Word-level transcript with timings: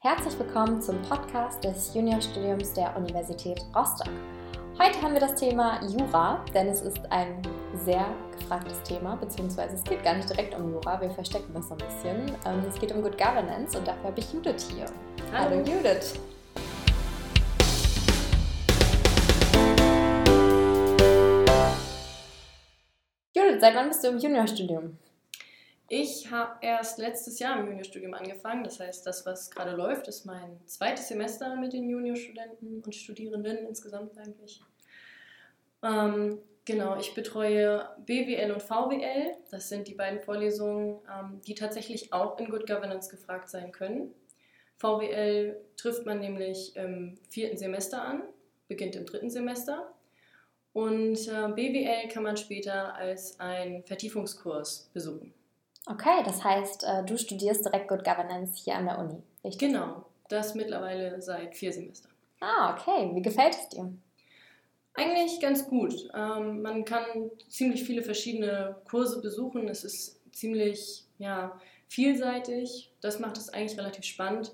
Herzlich 0.00 0.38
willkommen 0.38 0.80
zum 0.80 1.02
Podcast 1.02 1.64
des 1.64 1.92
Juniorstudiums 1.92 2.72
der 2.72 2.96
Universität 2.96 3.60
Rostock. 3.74 4.12
Heute 4.78 5.02
haben 5.02 5.12
wir 5.12 5.18
das 5.18 5.34
Thema 5.34 5.84
Jura, 5.84 6.44
denn 6.54 6.68
es 6.68 6.82
ist 6.82 7.00
ein 7.10 7.42
sehr 7.84 8.06
gefragtes 8.38 8.80
Thema, 8.84 9.16
beziehungsweise 9.16 9.74
es 9.74 9.82
geht 9.82 10.04
gar 10.04 10.14
nicht 10.14 10.30
direkt 10.30 10.54
um 10.54 10.70
Jura, 10.70 11.00
wir 11.00 11.10
verstecken 11.10 11.52
das 11.52 11.66
so 11.66 11.74
ein 11.74 11.78
bisschen. 11.78 12.36
Ähm, 12.46 12.64
es 12.68 12.78
geht 12.78 12.92
um 12.92 13.02
Good 13.02 13.18
Governance 13.18 13.76
und 13.76 13.88
dafür 13.88 14.04
habe 14.04 14.20
ich 14.20 14.32
Judith 14.32 14.68
hier. 14.72 14.84
Hallo, 15.32 15.56
Hallo 15.56 15.64
Judith. 15.64 16.14
Judith, 23.34 23.60
seit 23.60 23.74
wann 23.74 23.88
bist 23.88 24.04
du 24.04 24.08
im 24.10 24.18
Juniorstudium? 24.18 24.96
Ich 25.90 26.30
habe 26.30 26.58
erst 26.60 26.98
letztes 26.98 27.38
Jahr 27.38 27.58
im 27.58 27.66
Juniorstudium 27.66 28.12
angefangen. 28.12 28.62
Das 28.62 28.78
heißt, 28.78 29.06
das, 29.06 29.24
was 29.24 29.50
gerade 29.50 29.74
läuft, 29.74 30.06
ist 30.06 30.26
mein 30.26 30.60
zweites 30.66 31.08
Semester 31.08 31.56
mit 31.56 31.72
den 31.72 31.88
Juniorstudenten 31.88 32.82
und 32.84 32.94
Studierenden 32.94 33.66
insgesamt 33.66 34.18
eigentlich. 34.18 34.60
Ähm, 35.82 36.42
genau, 36.66 36.98
ich 36.98 37.14
betreue 37.14 37.88
BWL 38.04 38.52
und 38.52 38.62
VWL. 38.62 39.34
Das 39.50 39.70
sind 39.70 39.88
die 39.88 39.94
beiden 39.94 40.20
Vorlesungen, 40.20 40.98
ähm, 41.10 41.40
die 41.46 41.54
tatsächlich 41.54 42.12
auch 42.12 42.38
in 42.38 42.50
Good 42.50 42.66
Governance 42.66 43.08
gefragt 43.08 43.48
sein 43.48 43.72
können. 43.72 44.12
VWL 44.76 45.58
trifft 45.78 46.04
man 46.04 46.20
nämlich 46.20 46.76
im 46.76 47.16
vierten 47.30 47.56
Semester 47.56 48.02
an, 48.02 48.24
beginnt 48.68 48.94
im 48.94 49.06
dritten 49.06 49.30
Semester. 49.30 49.90
Und 50.74 51.16
äh, 51.28 51.48
BWL 51.48 52.08
kann 52.08 52.24
man 52.24 52.36
später 52.36 52.94
als 52.94 53.40
einen 53.40 53.82
Vertiefungskurs 53.84 54.90
besuchen. 54.92 55.32
Okay, 55.90 56.22
das 56.24 56.44
heißt, 56.44 56.84
äh, 56.84 57.04
du 57.04 57.16
studierst 57.16 57.64
direkt 57.64 57.88
Good 57.88 58.04
Governance 58.04 58.60
hier 58.62 58.76
an 58.76 58.86
der 58.86 58.98
Uni, 58.98 59.22
richtig? 59.42 59.68
Genau, 59.68 60.04
das 60.28 60.54
mittlerweile 60.54 61.20
seit 61.22 61.56
vier 61.56 61.72
Semestern. 61.72 62.12
Ah, 62.40 62.74
okay. 62.74 63.10
Wie 63.14 63.22
gefällt 63.22 63.54
es 63.54 63.68
dir? 63.70 63.92
Eigentlich 64.94 65.40
ganz 65.40 65.66
gut. 65.66 65.94
Ähm, 66.14 66.62
man 66.62 66.84
kann 66.84 67.04
ziemlich 67.48 67.84
viele 67.84 68.02
verschiedene 68.02 68.76
Kurse 68.88 69.20
besuchen. 69.20 69.68
Es 69.68 69.84
ist 69.84 70.20
ziemlich 70.32 71.04
ja, 71.18 71.58
vielseitig. 71.88 72.92
Das 73.00 73.18
macht 73.18 73.36
es 73.38 73.48
eigentlich 73.48 73.78
relativ 73.78 74.04
spannend. 74.04 74.52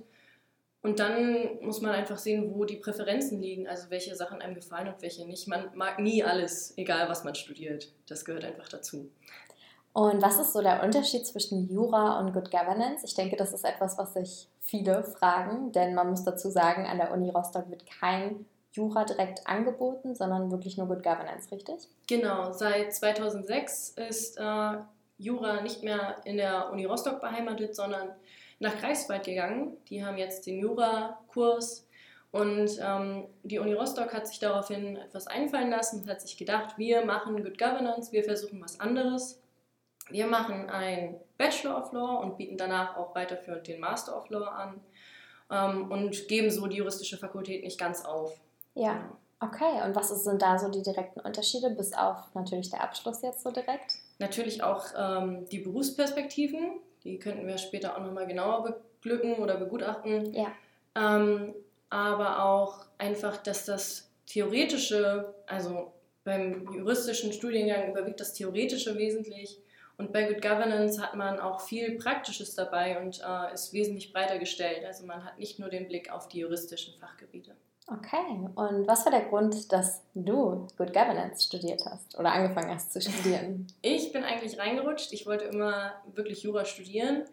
Und 0.82 0.98
dann 0.98 1.58
muss 1.62 1.80
man 1.80 1.92
einfach 1.92 2.18
sehen, 2.18 2.54
wo 2.54 2.66
die 2.66 2.76
Präferenzen 2.76 3.40
liegen, 3.40 3.66
also 3.66 3.88
welche 3.88 4.14
Sachen 4.14 4.42
einem 4.42 4.54
gefallen 4.54 4.88
und 4.88 5.00
welche 5.00 5.26
nicht. 5.26 5.48
Man 5.48 5.74
mag 5.74 5.98
nie 5.98 6.22
alles, 6.22 6.76
egal 6.76 7.08
was 7.08 7.24
man 7.24 7.34
studiert. 7.34 7.90
Das 8.06 8.26
gehört 8.26 8.44
einfach 8.44 8.68
dazu. 8.68 9.10
Und 9.94 10.20
was 10.20 10.40
ist 10.40 10.52
so 10.52 10.60
der 10.60 10.82
Unterschied 10.82 11.24
zwischen 11.24 11.68
Jura 11.68 12.18
und 12.18 12.32
Good 12.32 12.50
Governance? 12.50 13.04
Ich 13.04 13.14
denke, 13.14 13.36
das 13.36 13.52
ist 13.52 13.64
etwas, 13.64 13.96
was 13.96 14.14
sich 14.14 14.48
viele 14.60 15.04
fragen, 15.04 15.70
denn 15.70 15.94
man 15.94 16.10
muss 16.10 16.24
dazu 16.24 16.50
sagen, 16.50 16.84
an 16.84 16.98
der 16.98 17.12
Uni 17.12 17.30
Rostock 17.30 17.70
wird 17.70 17.86
kein 17.86 18.44
Jura 18.72 19.04
direkt 19.04 19.46
angeboten, 19.46 20.16
sondern 20.16 20.50
wirklich 20.50 20.76
nur 20.76 20.88
Good 20.88 21.04
Governance, 21.04 21.48
richtig? 21.52 21.88
Genau, 22.08 22.52
seit 22.52 22.92
2006 22.92 23.90
ist 23.90 24.36
äh, 24.36 24.78
Jura 25.18 25.60
nicht 25.60 25.84
mehr 25.84 26.16
in 26.24 26.38
der 26.38 26.72
Uni 26.72 26.86
Rostock 26.86 27.20
beheimatet, 27.20 27.76
sondern 27.76 28.08
nach 28.58 28.76
Greifswald 28.76 29.24
gegangen. 29.24 29.76
Die 29.90 30.04
haben 30.04 30.18
jetzt 30.18 30.44
den 30.46 30.58
Jura-Kurs 30.58 31.86
und 32.32 32.80
ähm, 32.82 33.28
die 33.44 33.60
Uni 33.60 33.74
Rostock 33.74 34.12
hat 34.12 34.26
sich 34.26 34.40
daraufhin 34.40 34.96
etwas 34.96 35.28
einfallen 35.28 35.70
lassen 35.70 36.00
und 36.00 36.08
hat 36.08 36.20
sich 36.20 36.36
gedacht, 36.36 36.78
wir 36.78 37.04
machen 37.04 37.44
Good 37.44 37.58
Governance, 37.58 38.10
wir 38.10 38.24
versuchen 38.24 38.60
was 38.60 38.80
anderes. 38.80 39.40
Wir 40.10 40.26
machen 40.26 40.68
ein 40.68 41.16
Bachelor 41.38 41.82
of 41.82 41.92
Law 41.92 42.20
und 42.20 42.36
bieten 42.36 42.56
danach 42.56 42.96
auch 42.96 43.14
weiterführend 43.14 43.66
den 43.66 43.80
Master 43.80 44.16
of 44.16 44.28
Law 44.28 44.46
an 44.46 44.80
ähm, 45.50 45.90
und 45.90 46.28
geben 46.28 46.50
so 46.50 46.66
die 46.66 46.76
juristische 46.76 47.16
Fakultät 47.16 47.64
nicht 47.64 47.78
ganz 47.78 48.04
auf. 48.04 48.38
Ja. 48.74 48.94
Genau. 48.94 49.16
Okay, 49.40 49.82
und 49.84 49.94
was 49.94 50.08
sind 50.08 50.40
da 50.40 50.58
so 50.58 50.70
die 50.70 50.82
direkten 50.82 51.20
Unterschiede, 51.20 51.68
bis 51.70 51.92
auf 51.92 52.16
natürlich 52.34 52.70
der 52.70 52.82
Abschluss 52.82 53.20
jetzt 53.20 53.42
so 53.42 53.50
direkt? 53.50 53.96
Natürlich 54.18 54.62
auch 54.62 54.86
ähm, 54.96 55.46
die 55.50 55.58
Berufsperspektiven, 55.58 56.80
die 57.02 57.18
könnten 57.18 57.46
wir 57.46 57.58
später 57.58 57.96
auch 57.96 58.00
nochmal 58.00 58.26
genauer 58.26 58.62
beglücken 59.02 59.34
oder 59.34 59.56
begutachten. 59.56 60.32
Ja. 60.32 60.52
Ähm, 60.94 61.54
aber 61.90 62.42
auch 62.42 62.86
einfach, 62.96 63.36
dass 63.38 63.66
das 63.66 64.10
Theoretische, 64.26 65.34
also 65.46 65.92
beim 66.22 66.72
juristischen 66.72 67.32
Studiengang 67.32 67.90
überwiegt 67.90 68.20
das 68.20 68.32
Theoretische 68.32 68.96
wesentlich 68.96 69.60
und 69.96 70.12
bei 70.12 70.24
Good 70.24 70.42
Governance 70.42 71.00
hat 71.00 71.14
man 71.14 71.38
auch 71.38 71.60
viel 71.60 71.96
Praktisches 71.98 72.54
dabei 72.54 73.00
und 73.00 73.20
äh, 73.20 73.54
ist 73.54 73.72
wesentlich 73.72 74.12
breiter 74.12 74.38
gestellt. 74.38 74.84
Also 74.84 75.06
man 75.06 75.24
hat 75.24 75.38
nicht 75.38 75.58
nur 75.58 75.68
den 75.68 75.86
Blick 75.86 76.10
auf 76.10 76.28
die 76.28 76.40
juristischen 76.40 76.94
Fachgebiete. 76.98 77.54
Okay, 77.86 78.48
und 78.54 78.88
was 78.88 79.04
war 79.04 79.12
der 79.12 79.26
Grund, 79.26 79.70
dass 79.70 80.00
du 80.14 80.66
Good 80.78 80.94
Governance 80.94 81.44
studiert 81.44 81.82
hast 81.84 82.18
oder 82.18 82.32
angefangen 82.32 82.74
hast 82.74 82.92
zu 82.92 83.00
studieren? 83.00 83.66
Ich 83.82 84.10
bin 84.12 84.24
eigentlich 84.24 84.58
reingerutscht. 84.58 85.12
Ich 85.12 85.26
wollte 85.26 85.44
immer 85.44 85.92
wirklich 86.14 86.42
Jura 86.42 86.64
studieren. 86.64 87.24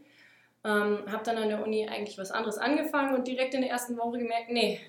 Ähm, 0.64 1.00
habe 1.10 1.24
dann 1.24 1.38
an 1.38 1.48
der 1.48 1.64
Uni 1.64 1.88
eigentlich 1.88 2.18
was 2.18 2.32
anderes 2.32 2.58
angefangen 2.58 3.16
und 3.16 3.28
direkt 3.28 3.54
in 3.54 3.62
der 3.62 3.72
ersten 3.72 3.98
Woche 3.98 4.20
gemerkt, 4.20 4.52
nee, 4.52 4.80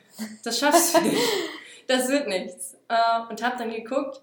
das 0.44 0.58
schaffst 0.58 0.96
du 0.96 1.00
nicht. 1.00 1.16
Das 1.88 2.08
wird 2.08 2.28
nichts. 2.28 2.76
Äh, 2.88 3.28
und 3.28 3.42
habe 3.42 3.58
dann 3.58 3.70
geguckt, 3.70 4.22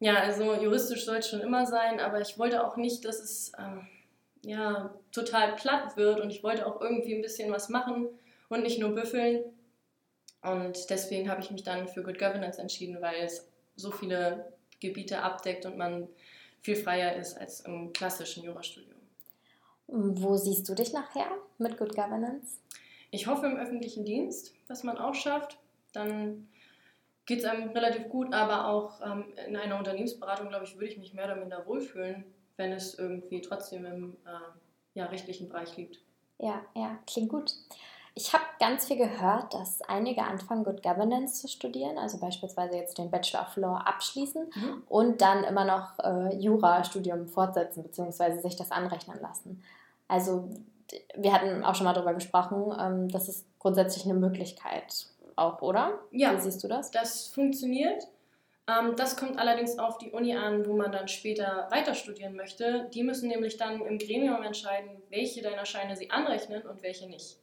ja, 0.00 0.16
also 0.16 0.54
juristisch 0.54 1.04
soll 1.04 1.16
es 1.16 1.28
schon 1.28 1.40
immer 1.40 1.66
sein, 1.66 2.00
aber 2.00 2.20
ich 2.20 2.38
wollte 2.38 2.66
auch 2.66 2.76
nicht, 2.76 3.04
dass 3.04 3.20
es 3.20 3.52
ähm, 3.58 3.86
ja, 4.42 4.94
total 5.12 5.56
platt 5.56 5.96
wird 5.96 6.20
und 6.20 6.30
ich 6.30 6.42
wollte 6.42 6.66
auch 6.66 6.80
irgendwie 6.80 7.14
ein 7.14 7.22
bisschen 7.22 7.50
was 7.50 7.68
machen 7.68 8.08
und 8.48 8.62
nicht 8.62 8.78
nur 8.78 8.94
büffeln. 8.94 9.44
Und 10.42 10.90
deswegen 10.90 11.28
habe 11.28 11.40
ich 11.40 11.50
mich 11.50 11.64
dann 11.64 11.88
für 11.88 12.02
Good 12.02 12.18
Governance 12.18 12.60
entschieden, 12.60 13.00
weil 13.00 13.24
es 13.24 13.48
so 13.74 13.90
viele 13.90 14.52
Gebiete 14.80 15.22
abdeckt 15.22 15.66
und 15.66 15.76
man 15.76 16.08
viel 16.60 16.76
freier 16.76 17.16
ist 17.16 17.36
als 17.38 17.60
im 17.60 17.92
klassischen 17.92 18.44
Jurastudium. 18.44 18.94
Wo 19.88 20.36
siehst 20.36 20.68
du 20.68 20.74
dich 20.74 20.92
nachher 20.92 21.30
mit 21.58 21.78
Good 21.78 21.94
Governance? 21.94 22.58
Ich 23.10 23.26
hoffe 23.26 23.46
im 23.46 23.56
öffentlichen 23.56 24.04
Dienst, 24.04 24.52
was 24.68 24.82
man 24.82 24.98
auch 24.98 25.14
schafft. 25.14 25.58
Dann 25.92 26.48
geht 27.26 27.40
es 27.40 27.44
einem 27.44 27.70
relativ 27.70 28.08
gut, 28.08 28.32
aber 28.32 28.68
auch 28.68 29.00
ähm, 29.04 29.24
in 29.46 29.56
einer 29.56 29.78
Unternehmensberatung, 29.78 30.48
glaube 30.48 30.64
ich, 30.64 30.74
würde 30.74 30.86
ich 30.86 30.98
mich 30.98 31.12
mehr 31.12 31.26
oder 31.26 31.36
minder 31.36 31.66
wohlfühlen, 31.66 32.24
wenn 32.56 32.72
es 32.72 32.98
irgendwie 32.98 33.40
trotzdem 33.40 33.84
im 33.84 34.16
äh, 34.24 34.98
ja, 34.98 35.06
rechtlichen 35.06 35.48
Bereich 35.48 35.76
liegt. 35.76 35.98
Ja, 36.38 36.62
ja, 36.74 36.98
klingt 37.06 37.28
gut. 37.28 37.52
Ich 38.14 38.32
habe 38.32 38.44
ganz 38.58 38.86
viel 38.86 38.96
gehört, 38.96 39.52
dass 39.52 39.82
einige 39.82 40.22
anfangen, 40.22 40.64
Good 40.64 40.82
Governance 40.82 41.42
zu 41.42 41.48
studieren, 41.48 41.98
also 41.98 42.18
beispielsweise 42.18 42.76
jetzt 42.76 42.96
den 42.96 43.10
Bachelor 43.10 43.42
of 43.42 43.56
Law 43.56 43.76
abschließen 43.76 44.50
mhm. 44.54 44.82
und 44.88 45.20
dann 45.20 45.44
immer 45.44 45.64
noch 45.64 45.98
äh, 45.98 46.34
Jurastudium 46.36 47.26
fortsetzen 47.26 47.82
bzw. 47.82 48.38
sich 48.38 48.56
das 48.56 48.70
anrechnen 48.70 49.20
lassen. 49.20 49.62
Also 50.08 50.48
wir 51.14 51.32
hatten 51.32 51.64
auch 51.64 51.74
schon 51.74 51.84
mal 51.84 51.92
darüber 51.92 52.14
gesprochen, 52.14 52.74
ähm, 52.80 53.08
das 53.08 53.28
ist 53.28 53.44
grundsätzlich 53.58 54.04
eine 54.04 54.14
Möglichkeit 54.14 55.08
auch, 55.36 55.62
oder? 55.62 56.00
Ja. 56.10 56.34
Wie 56.34 56.40
siehst 56.40 56.64
du 56.64 56.68
das? 56.68 56.90
Das 56.90 57.28
funktioniert. 57.28 58.08
Ähm, 58.68 58.94
das 58.96 59.16
kommt 59.16 59.38
allerdings 59.38 59.78
auf 59.78 59.98
die 59.98 60.10
Uni 60.10 60.34
an, 60.34 60.66
wo 60.66 60.76
man 60.76 60.90
dann 60.90 61.08
später 61.08 61.68
weiter 61.70 61.94
studieren 61.94 62.34
möchte. 62.34 62.88
Die 62.92 63.02
müssen 63.02 63.28
nämlich 63.28 63.56
dann 63.56 63.80
im 63.82 63.98
Gremium 63.98 64.42
entscheiden, 64.42 64.90
welche 65.10 65.42
deiner 65.42 65.66
Scheine 65.66 65.96
sie 65.96 66.10
anrechnen 66.10 66.62
und 66.62 66.82
welche 66.82 67.08
nicht. 67.08 67.36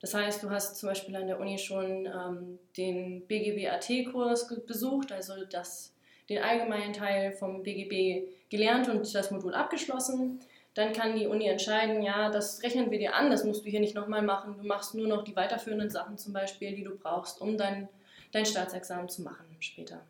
Das 0.00 0.14
heißt, 0.14 0.42
du 0.44 0.50
hast 0.50 0.76
zum 0.76 0.90
Beispiel 0.90 1.16
an 1.16 1.26
der 1.26 1.40
Uni 1.40 1.58
schon 1.58 2.06
ähm, 2.06 2.58
den 2.76 3.26
BGB-AT-Kurs 3.26 4.54
besucht, 4.64 5.10
also 5.10 5.44
das, 5.50 5.92
den 6.28 6.40
allgemeinen 6.40 6.92
Teil 6.92 7.32
vom 7.32 7.64
BGB 7.64 8.28
gelernt 8.48 8.88
und 8.88 9.12
das 9.12 9.30
Modul 9.32 9.54
abgeschlossen 9.54 10.40
dann 10.78 10.92
kann 10.92 11.16
die 11.16 11.26
Uni 11.26 11.48
entscheiden, 11.48 12.02
ja, 12.02 12.30
das 12.30 12.62
rechnen 12.62 12.92
wir 12.92 12.98
dir 12.98 13.16
an, 13.16 13.30
das 13.30 13.42
musst 13.42 13.64
du 13.64 13.68
hier 13.68 13.80
nicht 13.80 13.96
nochmal 13.96 14.22
machen. 14.22 14.56
Du 14.56 14.64
machst 14.64 14.94
nur 14.94 15.08
noch 15.08 15.24
die 15.24 15.34
weiterführenden 15.34 15.90
Sachen 15.90 16.16
zum 16.18 16.32
Beispiel, 16.32 16.72
die 16.72 16.84
du 16.84 16.96
brauchst, 16.96 17.40
um 17.40 17.58
dein, 17.58 17.88
dein 18.30 18.46
Staatsexamen 18.46 19.08
zu 19.08 19.22
machen 19.22 19.44
später. 19.58 20.00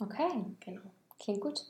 Okay, 0.00 0.28
genau. 0.58 0.80
Klingt 1.20 1.40
gut. 1.40 1.64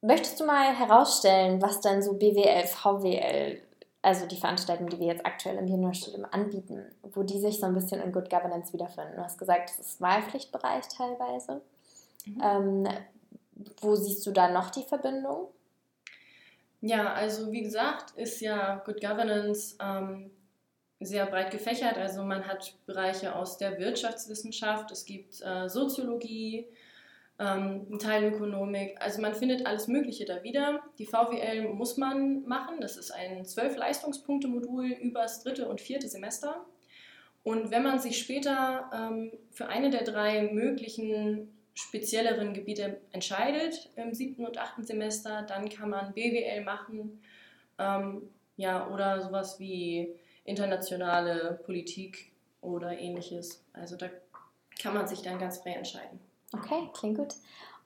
Möchtest 0.00 0.40
du 0.40 0.44
mal 0.44 0.74
herausstellen, 0.74 1.62
was 1.62 1.80
dann 1.80 2.02
so 2.02 2.14
BWL, 2.14 2.66
VWL, 2.66 3.62
also 4.02 4.26
die 4.26 4.36
Veranstaltungen, 4.36 4.90
die 4.90 4.98
wir 4.98 5.06
jetzt 5.06 5.24
aktuell 5.24 5.58
im 5.58 5.68
Juniorstudium 5.68 6.26
anbieten, 6.28 6.86
wo 7.02 7.22
die 7.22 7.38
sich 7.38 7.60
so 7.60 7.66
ein 7.66 7.74
bisschen 7.74 8.00
in 8.00 8.10
Good 8.10 8.30
Governance 8.30 8.72
wiederfinden? 8.72 9.14
Du 9.14 9.22
hast 9.22 9.38
gesagt, 9.38 9.70
das 9.70 9.78
ist 9.78 10.00
Wahlpflichtbereich 10.00 10.88
teilweise. 10.88 11.60
Mhm. 12.26 12.42
Ähm, 12.42 12.88
wo 13.80 13.94
siehst 13.94 14.26
du 14.26 14.32
da 14.32 14.50
noch 14.50 14.70
die 14.70 14.82
Verbindung? 14.82 15.48
Ja, 16.80 17.12
also 17.12 17.52
wie 17.52 17.62
gesagt, 17.62 18.16
ist 18.16 18.40
ja 18.40 18.76
Good 18.86 19.00
Governance 19.00 19.76
ähm, 19.82 20.30
sehr 20.98 21.26
breit 21.26 21.50
gefächert. 21.50 21.98
Also 21.98 22.22
man 22.22 22.46
hat 22.46 22.74
Bereiche 22.86 23.34
aus 23.34 23.58
der 23.58 23.78
Wirtschaftswissenschaft, 23.78 24.90
es 24.90 25.04
gibt 25.04 25.40
äh, 25.42 25.68
Soziologie, 25.68 26.66
ähm, 27.38 27.98
Teilökonomik. 27.98 28.96
Also 29.00 29.20
man 29.20 29.34
findet 29.34 29.66
alles 29.66 29.88
Mögliche 29.88 30.26
da 30.26 30.42
wieder. 30.42 30.82
Die 30.98 31.06
VWL 31.06 31.70
muss 31.70 31.96
man 31.96 32.44
machen. 32.44 32.80
Das 32.80 32.96
ist 32.96 33.10
ein 33.10 33.44
zwölf 33.44 33.76
Leistungspunkte-Modul 33.76 34.86
übers 34.86 35.42
dritte 35.42 35.68
und 35.68 35.80
vierte 35.80 36.08
Semester. 36.08 36.66
Und 37.42 37.70
wenn 37.70 37.82
man 37.82 37.98
sich 37.98 38.18
später 38.18 38.90
ähm, 38.92 39.32
für 39.50 39.68
eine 39.68 39.88
der 39.88 40.04
drei 40.04 40.50
möglichen 40.52 41.48
spezielleren 41.74 42.52
Gebiete 42.54 43.00
entscheidet 43.12 43.90
im 43.96 44.12
siebten 44.14 44.46
und 44.46 44.58
achten 44.58 44.84
Semester, 44.84 45.42
dann 45.42 45.68
kann 45.68 45.90
man 45.90 46.12
BWL 46.12 46.62
machen 46.62 47.22
ähm, 47.78 48.22
ja, 48.56 48.88
oder 48.88 49.22
sowas 49.22 49.58
wie 49.58 50.14
internationale 50.44 51.60
Politik 51.64 52.32
oder 52.60 52.98
ähnliches. 52.98 53.64
Also 53.72 53.96
da 53.96 54.08
kann 54.80 54.94
man 54.94 55.08
sich 55.08 55.22
dann 55.22 55.38
ganz 55.38 55.58
frei 55.58 55.72
entscheiden. 55.72 56.20
Okay, 56.52 56.88
klingt 56.92 57.18
gut. 57.18 57.34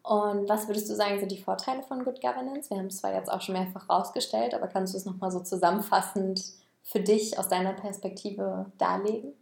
Und 0.02 0.48
was 0.48 0.68
würdest 0.68 0.90
du 0.90 0.94
sagen, 0.94 1.18
sind 1.18 1.32
die 1.32 1.42
Vorteile 1.42 1.82
von 1.82 2.04
Good 2.04 2.20
Governance? 2.20 2.68
Wir 2.70 2.76
haben 2.76 2.86
es 2.86 2.98
zwar 2.98 3.14
jetzt 3.14 3.30
auch 3.30 3.40
schon 3.40 3.54
mehrfach 3.54 3.88
rausgestellt, 3.88 4.52
aber 4.52 4.66
kannst 4.66 4.92
du 4.92 4.98
es 4.98 5.06
nochmal 5.06 5.30
so 5.30 5.40
zusammenfassend 5.40 6.44
für 6.82 7.00
dich 7.00 7.38
aus 7.38 7.48
deiner 7.48 7.72
Perspektive 7.72 8.66
darlegen? 8.76 9.32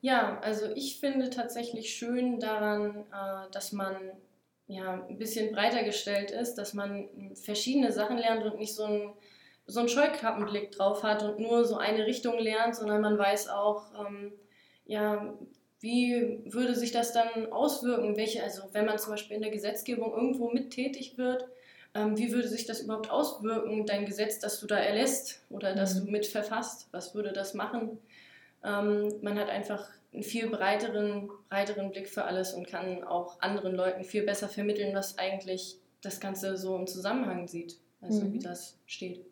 Ja, 0.00 0.40
also 0.40 0.66
ich 0.74 0.98
finde 0.98 1.30
tatsächlich 1.30 1.94
schön 1.94 2.40
daran, 2.40 3.04
äh, 3.12 3.50
dass 3.52 3.72
man 3.72 3.96
ja, 4.66 5.04
ein 5.08 5.18
bisschen 5.18 5.52
breiter 5.52 5.82
gestellt 5.82 6.30
ist, 6.30 6.54
dass 6.54 6.74
man 6.74 7.08
verschiedene 7.34 7.92
Sachen 7.92 8.18
lernt 8.18 8.44
und 8.44 8.58
nicht 8.58 8.74
so 8.74 8.84
ein 8.84 9.12
so 9.70 9.80
einen 9.80 9.88
Scheuklappenblick 9.88 10.72
drauf 10.72 11.02
hat 11.02 11.22
und 11.22 11.38
nur 11.38 11.64
so 11.64 11.76
eine 11.76 12.06
Richtung 12.06 12.38
lernt, 12.38 12.76
sondern 12.76 13.00
man 13.00 13.18
weiß 13.18 13.48
auch, 13.48 13.84
ähm, 13.98 14.32
ja, 14.84 15.34
wie 15.80 16.40
würde 16.44 16.74
sich 16.74 16.92
das 16.92 17.12
dann 17.12 17.52
auswirken? 17.52 18.16
Welche, 18.16 18.42
also 18.42 18.62
wenn 18.72 18.84
man 18.84 18.98
zum 18.98 19.12
Beispiel 19.12 19.36
in 19.36 19.42
der 19.42 19.50
Gesetzgebung 19.50 20.12
irgendwo 20.12 20.50
mit 20.50 20.70
tätig 20.70 21.16
wird, 21.16 21.46
ähm, 21.94 22.18
wie 22.18 22.32
würde 22.32 22.48
sich 22.48 22.66
das 22.66 22.80
überhaupt 22.80 23.10
auswirken, 23.10 23.86
dein 23.86 24.04
Gesetz, 24.06 24.38
das 24.40 24.60
du 24.60 24.66
da 24.66 24.78
erlässt 24.78 25.40
oder 25.48 25.74
das 25.74 25.94
mhm. 25.94 26.06
du 26.06 26.10
mit 26.12 26.26
verfasst? 26.26 26.88
Was 26.90 27.14
würde 27.14 27.32
das 27.32 27.54
machen? 27.54 27.98
Ähm, 28.64 29.14
man 29.22 29.38
hat 29.38 29.48
einfach 29.48 29.88
einen 30.12 30.22
viel 30.22 30.48
breiteren, 30.48 31.30
breiteren 31.48 31.90
Blick 31.90 32.08
für 32.08 32.24
alles 32.24 32.52
und 32.52 32.66
kann 32.66 33.04
auch 33.04 33.40
anderen 33.40 33.74
Leuten 33.74 34.04
viel 34.04 34.24
besser 34.24 34.48
vermitteln, 34.48 34.94
was 34.94 35.18
eigentlich 35.18 35.78
das 36.02 36.20
Ganze 36.20 36.56
so 36.56 36.76
im 36.76 36.86
Zusammenhang 36.86 37.46
sieht, 37.46 37.78
also 38.00 38.22
mhm. 38.22 38.32
wie 38.32 38.38
das 38.38 38.76
steht. 38.86 39.24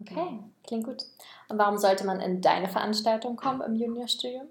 Okay, 0.00 0.38
klingt 0.66 0.84
gut. 0.84 1.02
Und 1.48 1.58
warum 1.58 1.78
sollte 1.78 2.04
man 2.04 2.20
in 2.20 2.40
deine 2.40 2.68
Veranstaltung 2.68 3.36
kommen 3.36 3.60
im 3.62 3.74
Juniorstudium? 3.74 4.48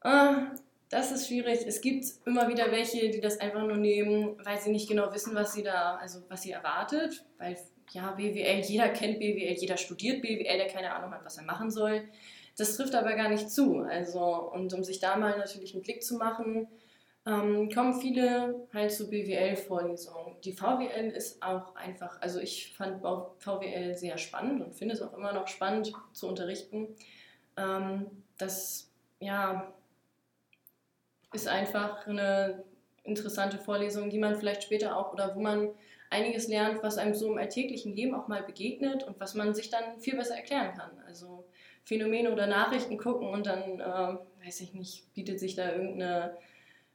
Ah, 0.00 0.52
das 0.88 1.10
ist 1.10 1.26
schwierig. 1.26 1.66
Es 1.66 1.80
gibt 1.80 2.04
immer 2.24 2.48
wieder 2.48 2.70
welche, 2.70 3.10
die 3.10 3.20
das 3.20 3.40
einfach 3.40 3.62
nur 3.62 3.76
nehmen, 3.76 4.36
weil 4.44 4.60
sie 4.60 4.70
nicht 4.70 4.88
genau 4.88 5.12
wissen, 5.12 5.34
was 5.34 5.52
sie 5.52 5.62
da, 5.62 5.96
also 5.96 6.20
was 6.28 6.42
sie 6.42 6.52
erwartet. 6.52 7.24
Weil 7.38 7.56
ja, 7.90 8.12
BWL, 8.12 8.60
jeder 8.60 8.88
kennt 8.90 9.18
BWL, 9.18 9.54
jeder 9.54 9.76
studiert 9.76 10.22
BWL, 10.22 10.58
der 10.58 10.68
keine 10.68 10.94
Ahnung 10.94 11.12
hat, 11.12 11.24
was 11.24 11.38
er 11.38 11.44
machen 11.44 11.70
soll. 11.70 12.02
Das 12.56 12.76
trifft 12.76 12.94
aber 12.94 13.14
gar 13.14 13.28
nicht 13.28 13.50
zu. 13.50 13.80
Also, 13.80 14.20
und 14.52 14.72
um 14.72 14.82
sich 14.82 14.98
da 14.98 15.16
mal 15.16 15.38
natürlich 15.38 15.74
einen 15.74 15.82
Blick 15.82 16.02
zu 16.02 16.16
machen, 16.16 16.68
ähm, 17.26 17.70
kommen 17.70 18.00
viele 18.00 18.68
halt 18.72 18.92
zu 18.92 19.10
BWL-Vorlesungen. 19.10 20.40
Die 20.42 20.52
VWL 20.52 21.10
ist 21.10 21.42
auch 21.42 21.74
einfach, 21.74 22.20
also 22.22 22.38
ich 22.38 22.74
fand 22.76 23.02
VWL 23.02 23.94
sehr 23.94 24.16
spannend 24.16 24.62
und 24.62 24.74
finde 24.74 24.94
es 24.94 25.02
auch 25.02 25.12
immer 25.12 25.32
noch 25.32 25.48
spannend 25.48 25.92
zu 26.12 26.28
unterrichten. 26.28 26.96
Ähm, 27.56 28.06
das, 28.38 28.90
ja, 29.18 29.72
ist 31.32 31.48
einfach 31.48 32.06
eine 32.06 32.64
interessante 33.02 33.58
Vorlesung, 33.58 34.08
die 34.08 34.18
man 34.18 34.36
vielleicht 34.36 34.62
später 34.62 34.96
auch 34.96 35.12
oder 35.12 35.34
wo 35.34 35.40
man 35.40 35.70
einiges 36.10 36.48
lernt, 36.48 36.82
was 36.82 36.98
einem 36.98 37.14
so 37.14 37.30
im 37.30 37.38
alltäglichen 37.38 37.94
Leben 37.94 38.14
auch 38.14 38.28
mal 38.28 38.42
begegnet 38.42 39.02
und 39.02 39.18
was 39.20 39.34
man 39.34 39.54
sich 39.54 39.70
dann 39.70 40.00
viel 40.00 40.16
besser 40.16 40.36
erklären 40.36 40.76
kann. 40.76 40.90
Also 41.06 41.44
Phänomene 41.86 42.32
oder 42.32 42.46
Nachrichten 42.46 42.98
gucken 42.98 43.28
und 43.28 43.46
dann, 43.46 43.80
äh, 43.80 44.44
weiß 44.44 44.60
ich 44.60 44.74
nicht, 44.74 45.12
bietet 45.14 45.40
sich 45.40 45.54
da 45.54 45.72
irgendeine 45.72 46.36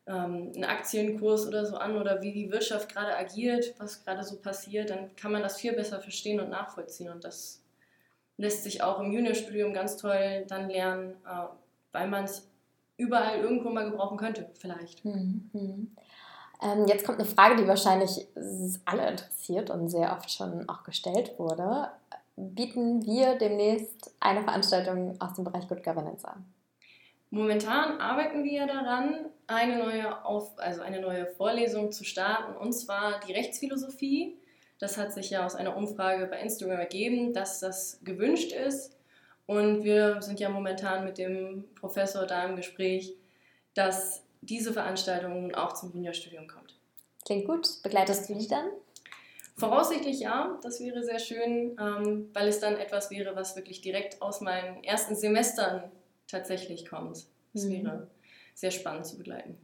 ähm, 0.06 0.52
ein 0.56 0.66
Aktienkurs 0.66 1.48
oder 1.48 1.66
so 1.66 1.78
an 1.78 1.98
oder 1.98 2.22
wie 2.22 2.34
die 2.34 2.52
Wirtschaft 2.52 2.94
gerade 2.94 3.16
agiert, 3.16 3.74
was 3.78 4.04
gerade 4.04 4.24
so 4.24 4.36
passiert, 4.38 4.90
dann 4.90 5.16
kann 5.16 5.32
man 5.32 5.42
das 5.42 5.58
viel 5.58 5.74
besser 5.74 6.02
verstehen 6.02 6.40
und 6.40 6.50
nachvollziehen. 6.50 7.10
Und 7.10 7.24
das 7.24 7.62
lässt 8.38 8.64
sich 8.64 8.84
auch 8.84 9.00
im 9.00 9.12
Juniorstudium 9.12 9.74
ganz 9.74 9.98
toll 9.98 10.46
dann 10.48 10.70
lernen, 10.70 11.12
äh, 11.26 11.46
weil 11.92 12.08
man 12.08 12.26
es 12.26 12.48
überall 12.98 13.40
irgendwo 13.40 13.70
mal 13.70 13.90
gebrauchen 13.90 14.18
könnte, 14.18 14.50
vielleicht. 14.60 15.06
Mhm. 15.06 15.96
Ähm, 16.62 16.86
jetzt 16.88 17.06
kommt 17.06 17.20
eine 17.20 17.28
Frage, 17.28 17.56
die 17.56 17.68
wahrscheinlich 17.68 18.28
alle 18.86 19.10
interessiert 19.10 19.70
und 19.70 19.90
sehr 19.90 20.12
oft 20.12 20.30
schon 20.32 20.68
auch 20.70 20.84
gestellt 20.84 21.40
wurde. 21.40 21.90
Bieten 22.36 23.06
wir 23.06 23.36
demnächst 23.36 24.16
eine 24.20 24.42
Veranstaltung 24.44 25.20
aus 25.20 25.34
dem 25.34 25.44
Bereich 25.44 25.68
Good 25.68 25.84
Governance 25.84 26.28
an? 26.28 26.46
Momentan 27.30 28.02
arbeiten 28.02 28.44
wir 28.44 28.68
daran, 28.68 29.26
eine 29.48 29.78
neue, 29.78 30.26
Auf 30.26 30.52
also 30.58 30.82
eine 30.82 31.00
neue 31.00 31.28
Vorlesung 31.28 31.92
zu 31.92 32.04
starten, 32.04 32.58
und 32.58 32.74
zwar 32.74 33.22
die 33.22 33.32
Rechtsphilosophie. 33.32 34.38
Das 34.80 34.98
hat 34.98 35.14
sich 35.14 35.30
ja 35.30 35.46
aus 35.46 35.56
einer 35.56 35.78
Umfrage 35.78 36.26
bei 36.26 36.42
Instagram 36.42 36.80
ergeben, 36.80 37.34
dass 37.34 37.60
das 37.60 38.00
gewünscht 38.04 38.52
ist. 38.52 38.98
Und 39.46 39.84
wir 39.84 40.22
sind 40.22 40.40
ja 40.40 40.50
momentan 40.50 41.06
mit 41.06 41.18
dem 41.18 41.66
Professor 41.76 42.26
da 42.26 42.46
im 42.46 42.56
Gespräch, 42.56 43.14
dass 43.76 44.24
diese 44.42 44.74
Veranstaltung 44.74 45.42
nun 45.42 45.56
auch 45.56 45.74
zum 45.74 45.94
Juniorstudium 45.94 46.48
kommt. 46.48 46.76
Klingt 47.26 47.46
gut. 47.46 47.82
Begleitest 47.84 48.30
du 48.30 48.34
dich 48.34 48.48
dann? 48.48 48.66
Voraussichtlich 49.58 50.20
ja, 50.20 50.58
das 50.64 50.80
wäre 50.80 51.04
sehr 51.04 51.20
schön, 51.20 51.78
ähm, 51.80 52.30
weil 52.34 52.48
es 52.48 52.60
dann 52.60 52.78
etwas 52.78 53.12
wäre, 53.12 53.36
was 53.36 53.56
wirklich 53.56 53.82
direkt 53.82 54.22
aus 54.22 54.42
meinen 54.42 54.84
ersten 54.84 55.16
Semestern 55.16 55.92
tatsächlich 56.28 56.88
kommt. 56.88 57.26
Das 57.54 57.66
mhm. 57.66 57.84
wäre 57.84 58.08
sehr 58.56 58.72
spannend 58.72 59.06
zu 59.06 59.18
begleiten. 59.18 59.58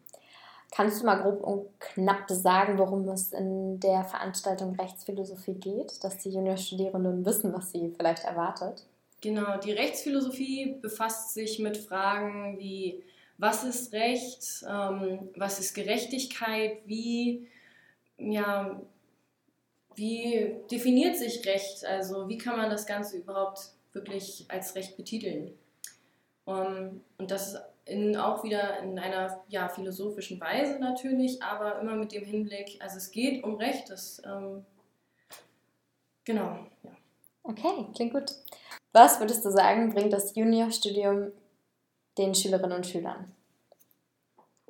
Kannst 0.72 1.02
du 1.02 1.06
mal 1.06 1.22
grob 1.22 1.42
und 1.42 1.80
knapp 1.80 2.30
sagen, 2.30 2.78
worum 2.78 3.08
es 3.08 3.32
in 3.32 3.80
der 3.80 4.04
Veranstaltung 4.04 4.76
Rechtsphilosophie 4.76 5.54
geht, 5.54 6.04
dass 6.04 6.18
die 6.18 6.30
Juniorstudierenden 6.30 7.26
wissen, 7.26 7.54
was 7.54 7.72
sie 7.72 7.94
vielleicht 7.96 8.26
erwartet? 8.26 8.84
Genau, 9.22 9.58
die 9.58 9.72
Rechtsphilosophie 9.72 10.78
befasst 10.82 11.34
sich 11.34 11.60
mit 11.60 11.78
Fragen 11.78 12.60
wie, 12.60 13.04
was 13.38 13.64
ist 13.64 13.94
Recht, 13.94 14.44
ähm, 14.70 15.30
was 15.36 15.60
ist 15.60 15.74
Gerechtigkeit, 15.74 16.80
wie, 16.86 17.48
ja, 18.18 18.80
wie 19.98 20.56
definiert 20.70 21.18
sich 21.18 21.46
Recht, 21.46 21.84
also 21.84 22.30
wie 22.30 22.38
kann 22.38 22.56
man 22.56 22.70
das 22.70 22.86
Ganze 22.86 23.18
überhaupt 23.18 23.72
wirklich 23.94 24.46
als 24.48 24.76
Recht 24.76 24.96
betiteln. 24.96 25.58
Um, 26.46 27.02
und 27.18 27.30
das 27.30 27.54
ist 27.54 27.62
in, 27.86 28.16
auch 28.16 28.44
wieder 28.44 28.80
in 28.80 28.98
einer 29.00 29.44
ja, 29.48 29.68
philosophischen 29.70 30.40
Weise 30.40 30.80
natürlich, 30.80 31.42
aber 31.42 31.80
immer 31.80 31.96
mit 31.96 32.12
dem 32.12 32.24
Hinblick, 32.24 32.78
also 32.80 32.98
es 32.98 33.12
geht 33.12 33.44
um 33.44 33.56
Recht, 33.56 33.90
das, 33.90 34.22
ähm, 34.26 34.66
genau, 36.24 36.60
ja. 36.84 36.92
Okay, 37.44 37.88
klingt 37.96 38.14
gut. 38.14 38.32
Was 38.94 39.20
würdest 39.20 39.44
du 39.46 39.52
sagen, 39.52 39.94
bringt 39.94 40.14
das 40.14 40.36
Juniorstudium 40.36 41.32
den 42.18 42.36
Schülerinnen 42.36 42.78
und 42.78 42.86
Schülern? 42.86 43.34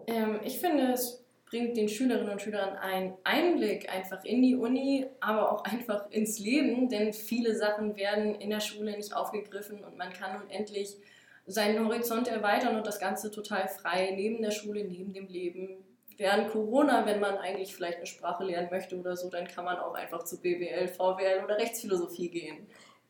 Ähm, 0.06 0.40
ich 0.44 0.60
finde, 0.60 0.94
es 0.94 1.24
bringt 1.50 1.78
den 1.78 1.88
Schülerinnen 1.88 2.32
und 2.32 2.42
Schülern 2.42 2.76
einen 2.76 3.14
Einblick 3.24 3.94
einfach 3.94 4.24
in 4.26 4.42
die 4.42 4.56
Uni, 4.56 5.06
aber 5.20 5.52
auch 5.52 5.64
einfach 5.64 6.10
ins 6.12 6.40
Leben, 6.40 6.90
denn 6.90 7.14
viele 7.14 7.56
Sachen 7.56 7.96
werden 7.96 8.36
in 8.36 8.50
der 8.50 8.60
Schule 8.60 8.92
nicht 8.92 9.16
aufgegriffen 9.16 9.84
und 9.84 9.98
man 9.98 10.12
kann 10.12 10.38
nun 10.38 10.50
endlich 10.50 10.98
seinen 11.46 11.86
Horizont 11.86 12.28
erweitern 12.28 12.76
und 12.76 12.86
das 12.86 13.00
Ganze 13.00 13.32
total 13.32 13.70
frei 13.70 14.12
neben 14.16 14.42
der 14.42 14.52
Schule, 14.52 14.84
neben 14.84 15.14
dem 15.14 15.28
Leben. 15.28 15.84
Während 16.18 16.52
Corona, 16.52 17.06
wenn 17.06 17.20
man 17.20 17.38
eigentlich 17.38 17.74
vielleicht 17.74 17.98
eine 17.98 18.08
Sprache 18.08 18.44
lernen 18.44 18.70
möchte 18.70 18.98
oder 18.98 19.16
so, 19.16 19.30
dann 19.30 19.48
kann 19.48 19.64
man 19.64 19.78
auch 19.78 19.94
einfach 19.94 20.24
zu 20.24 20.42
BWL, 20.42 20.88
VWL 20.88 21.44
oder 21.46 21.58
Rechtsphilosophie 21.58 22.30
gehen. 22.30 22.68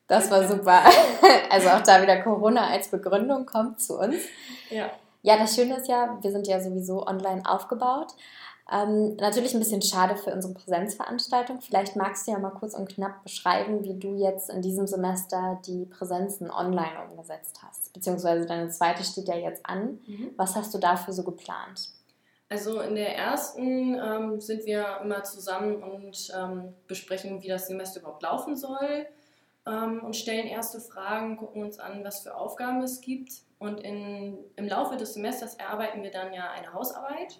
Das 0.07 0.29
war 0.29 0.47
super. 0.47 0.83
Also 1.49 1.69
auch 1.69 1.81
da 1.81 2.01
wieder 2.01 2.21
Corona 2.21 2.67
als 2.69 2.89
Begründung 2.89 3.45
kommt 3.45 3.79
zu 3.79 3.97
uns. 3.97 4.17
Ja. 4.69 4.91
Ja, 5.27 5.35
das 5.35 5.55
Schöne 5.55 5.75
ist 5.75 5.89
ja, 5.89 6.17
wir 6.21 6.31
sind 6.31 6.47
ja 6.47 6.61
sowieso 6.61 7.05
online 7.05 7.41
aufgebaut. 7.45 8.13
Ähm, 8.71 9.17
natürlich 9.17 9.53
ein 9.53 9.59
bisschen 9.59 9.81
schade 9.81 10.15
für 10.15 10.31
unsere 10.31 10.53
Präsenzveranstaltung. 10.53 11.59
Vielleicht 11.59 11.97
magst 11.97 12.25
du 12.25 12.31
ja 12.31 12.39
mal 12.39 12.51
kurz 12.51 12.73
und 12.73 12.87
knapp 12.87 13.23
beschreiben, 13.23 13.83
wie 13.83 13.99
du 13.99 14.15
jetzt 14.15 14.49
in 14.49 14.61
diesem 14.61 14.87
Semester 14.87 15.59
die 15.65 15.83
Präsenzen 15.83 16.49
online 16.49 17.09
umgesetzt 17.09 17.59
hast. 17.61 17.91
Beziehungsweise 17.91 18.45
deine 18.45 18.69
zweite 18.69 19.03
steht 19.03 19.27
ja 19.27 19.35
jetzt 19.35 19.65
an. 19.65 19.99
Mhm. 20.07 20.31
Was 20.37 20.55
hast 20.55 20.73
du 20.73 20.77
dafür 20.77 21.13
so 21.13 21.23
geplant? 21.23 21.89
Also 22.47 22.79
in 22.79 22.95
der 22.95 23.17
ersten 23.17 23.99
ähm, 24.01 24.39
sind 24.39 24.65
wir 24.65 25.01
immer 25.03 25.23
zusammen 25.23 25.83
und 25.83 26.31
ähm, 26.33 26.73
besprechen, 26.87 27.43
wie 27.43 27.49
das 27.49 27.67
Semester 27.67 27.99
überhaupt 27.99 28.23
laufen 28.23 28.55
soll 28.55 29.07
ähm, 29.67 30.01
und 30.03 30.15
stellen 30.15 30.47
erste 30.47 30.79
Fragen, 30.79 31.37
gucken 31.37 31.63
uns 31.63 31.79
an, 31.79 32.03
was 32.03 32.21
für 32.21 32.35
Aufgaben 32.35 32.81
es 32.81 33.01
gibt. 33.01 33.33
Und 33.59 33.81
in, 33.81 34.37
im 34.55 34.67
Laufe 34.67 34.97
des 34.97 35.15
Semesters 35.15 35.55
erarbeiten 35.55 36.03
wir 36.03 36.11
dann 36.11 36.33
ja 36.33 36.51
eine 36.51 36.73
Hausarbeit 36.73 37.39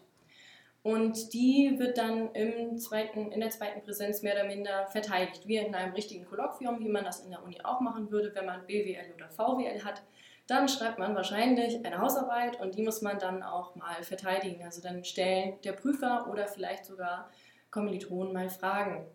Und 0.84 1.34
die 1.34 1.76
wird 1.78 1.98
dann 1.98 2.34
im 2.34 2.78
zweiten, 2.78 3.32
in 3.32 3.40
der 3.40 3.50
zweiten 3.50 3.82
Präsenz 3.82 4.24
mehr 4.24 4.34
oder 4.34 4.46
minder 4.46 4.88
verteidigt. 4.88 5.48
Wie 5.48 5.58
in 5.58 5.76
einem 5.76 5.94
richtigen 5.94 6.26
Kolloquium, 6.26 6.80
wie 6.80 6.90
man 6.90 7.04
das 7.04 7.22
in 7.22 7.30
der 7.30 7.44
Uni 7.44 7.60
auch 7.64 7.82
machen 7.82 8.12
würde, 8.12 8.34
wenn 8.36 8.46
man 8.46 8.66
BWL 8.66 9.14
oder 9.16 9.30
VWL 9.30 9.84
hat. 9.84 10.02
Dann 10.48 10.70
schreibt 10.70 10.98
man 10.98 11.14
wahrscheinlich 11.14 11.86
eine 11.86 11.98
Hausarbeit 11.98 12.60
und 12.62 12.76
die 12.76 12.84
muss 12.84 13.02
man 13.02 13.20
dann 13.20 13.44
auch 13.44 13.76
mal 13.76 14.02
verteidigen. 14.02 14.64
Also 14.64 14.82
dann 14.82 15.04
stellen 15.04 15.60
der 15.64 15.74
Prüfer 15.74 16.28
oder 16.32 16.48
vielleicht 16.48 16.86
sogar 16.86 17.30
Kommilitonen 17.70 18.34
mal 18.34 18.50
Fragen. 18.50 19.06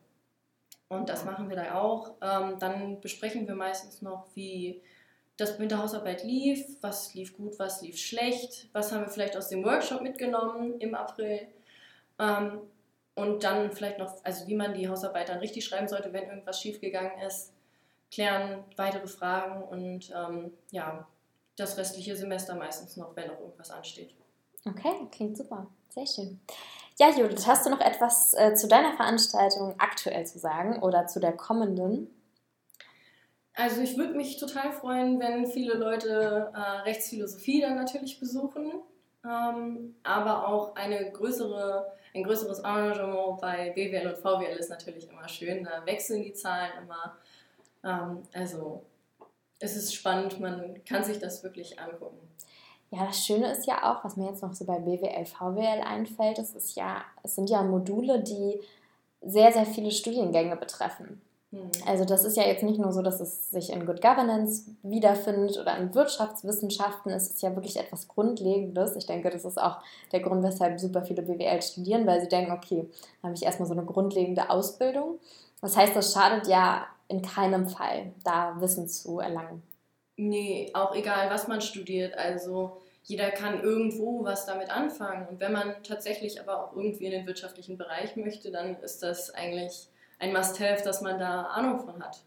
Und 0.93 1.09
das 1.09 1.25
machen 1.25 1.49
wir 1.49 1.57
da 1.57 1.81
auch. 1.81 2.13
Ähm, 2.21 2.59
dann 2.59 3.01
besprechen 3.01 3.49
wir 3.49 3.55
meistens 3.55 4.03
noch, 4.03 4.27
wie 4.35 4.83
das 5.39 5.59
mit 5.59 5.71
der 5.71 5.79
Hausarbeit 5.79 6.23
lief, 6.23 6.67
was 6.83 7.15
lief 7.15 7.35
gut, 7.35 7.59
was 7.59 7.81
lief 7.81 7.99
schlecht, 7.99 8.69
was 8.75 8.93
haben 8.93 9.01
wir 9.01 9.09
vielleicht 9.09 9.35
aus 9.35 9.49
dem 9.49 9.65
Workshop 9.65 10.03
mitgenommen 10.03 10.79
im 10.81 10.95
April. 10.95 11.49
Ähm, 12.19 12.59
und 13.15 13.43
dann 13.43 13.73
vielleicht 13.73 13.99
noch, 13.99 14.23
also 14.23 14.47
wie 14.47 14.55
man 14.55 14.75
die 14.75 14.87
Hausarbeit 14.87 15.31
dann 15.31 15.39
richtig 15.39 15.65
schreiben 15.65 15.89
sollte, 15.89 16.13
wenn 16.13 16.25
irgendwas 16.29 16.61
schiefgegangen 16.61 17.19
ist, 17.27 17.55
klären 18.11 18.63
weitere 18.77 19.07
Fragen 19.07 19.63
und 19.63 20.13
ähm, 20.15 20.53
ja, 20.73 21.09
das 21.57 21.79
restliche 21.79 22.17
Semester 22.17 22.55
meistens 22.55 22.99
noch, 22.99 23.17
wenn 23.17 23.29
noch 23.29 23.41
irgendwas 23.41 23.71
ansteht. 23.71 24.15
Okay, 24.67 24.93
klingt 25.11 25.39
super. 25.39 25.67
Sehr 25.89 26.07
schön. 26.07 26.41
Ja, 27.03 27.11
Judith, 27.11 27.49
hast 27.49 27.67
du 27.67 27.71
noch 27.71 27.81
etwas 27.81 28.33
äh, 28.35 28.55
zu 28.55 28.69
deiner 28.69 28.93
Veranstaltung 28.95 29.75
aktuell 29.79 30.25
zu 30.25 30.39
sagen 30.39 30.81
oder 30.85 31.09
zu 31.09 31.19
der 31.19 31.33
kommenden? 31.33 32.07
Also 33.55 33.81
ich 33.81 33.99
würde 33.99 34.15
mich 34.15 34.39
total 34.39 34.71
freuen, 34.71 35.19
wenn 35.19 35.49
viele 35.49 35.75
Leute 35.75 36.53
äh, 36.55 36.61
Rechtsphilosophie 36.85 37.61
dann 37.61 37.75
natürlich 37.75 38.21
besuchen, 38.21 38.71
ähm, 39.25 39.97
aber 40.05 40.47
auch 40.47 40.77
eine 40.77 41.11
größere, 41.11 41.93
ein 42.15 42.23
größeres 42.23 42.61
Engagement 42.61 43.41
bei 43.41 43.71
BWL 43.71 44.07
und 44.07 44.19
VWL 44.19 44.57
ist 44.57 44.71
natürlich 44.71 45.11
immer 45.11 45.29
schön. 45.29 45.65
Da 45.65 45.85
wechseln 45.85 46.23
die 46.23 46.35
Zahlen 46.35 46.71
immer. 46.85 47.17
Ähm, 47.83 48.23
also 48.33 48.85
es 49.59 49.75
ist 49.75 49.93
spannend, 49.93 50.39
man 50.39 50.85
kann 50.85 51.03
sich 51.03 51.19
das 51.19 51.43
wirklich 51.43 51.81
angucken. 51.81 52.32
Ja, 52.93 53.07
das 53.07 53.25
Schöne 53.25 53.51
ist 53.51 53.67
ja 53.67 53.91
auch, 53.91 54.05
was 54.05 54.17
mir 54.19 54.27
jetzt 54.29 54.43
noch 54.43 54.53
so 54.53 54.67
bei 54.67 54.79
BWL, 54.79 55.25
VWL 55.25 55.81
einfällt, 55.81 56.39
es 56.39 56.55
ist 56.55 56.77
ja, 56.77 57.01
es 57.23 57.35
sind 57.35 57.49
ja 57.49 57.63
Module, 57.63 58.21
die 58.21 58.61
sehr, 59.23 59.51
sehr 59.51 59.65
viele 59.65 59.91
Studiengänge 59.91 60.57
betreffen. 60.57 61.23
Hm. 61.53 61.71
Also 61.87 62.05
das 62.05 62.23
ist 62.25 62.37
ja 62.37 62.43
jetzt 62.43 62.63
nicht 62.63 62.79
nur 62.79 62.93
so, 62.93 63.01
dass 63.01 63.21
es 63.21 63.51
sich 63.51 63.73
in 63.73 63.87
Good 63.87 64.03
Governance 64.03 64.65
wiederfindet 64.83 65.59
oder 65.59 65.79
in 65.79 65.95
Wirtschaftswissenschaften. 65.95 67.11
Es 67.13 67.31
ist 67.31 67.41
ja 67.41 67.55
wirklich 67.55 67.79
etwas 67.79 68.09
Grundlegendes. 68.09 68.95
Ich 68.95 69.07
denke, 69.07 69.31
das 69.31 69.47
ist 69.47 69.61
auch 69.61 69.79
der 70.13 70.21
Grund, 70.21 70.43
weshalb 70.43 70.79
super 70.79 71.03
viele 71.03 71.23
BWL 71.23 71.63
studieren, 71.63 72.07
weil 72.07 72.21
sie 72.21 72.29
denken, 72.29 72.53
okay, 72.53 72.91
dann 73.23 73.31
habe 73.31 73.35
ich 73.37 73.45
erstmal 73.45 73.69
so 73.69 73.75
eine 73.75 73.87
grundlegende 73.87 74.51
Ausbildung. 74.51 75.19
Das 75.63 75.79
heißt, 75.79 75.97
das 75.97 76.13
schadet 76.13 76.47
ja 76.47 76.87
in 77.09 77.23
keinem 77.23 77.69
Fall, 77.69 78.13
da 78.23 78.61
Wissen 78.61 78.87
zu 78.87 79.19
erlangen. 79.19 79.63
Nee, 80.17 80.71
auch 80.75 80.95
egal, 80.95 81.31
was 81.31 81.49
man 81.49 81.61
studiert. 81.61 82.17
Also 82.17 82.81
jeder 83.05 83.31
kann 83.31 83.63
irgendwo 83.63 84.25
was 84.25 84.47
damit 84.47 84.71
anfangen. 84.71 85.27
Und 85.29 85.41
wenn 85.41 85.53
man 85.53 85.83
tatsächlich 85.83 86.41
aber 86.41 86.65
auch 86.65 86.77
irgendwie 86.77 87.07
in 87.07 87.13
den 87.13 87.27
wirtschaftlichen 87.27 87.77
Bereich 87.77 88.17
möchte, 88.17 88.51
dann 88.51 88.77
ist 88.81 89.03
das 89.03 89.31
eigentlich 89.35 89.89
ein 90.19 90.33
Must-Have, 90.33 90.85
dass 90.85 91.01
man 91.01 91.19
da 91.19 91.43
Ahnung 91.45 91.81
von 91.81 92.03
hat. 92.03 92.23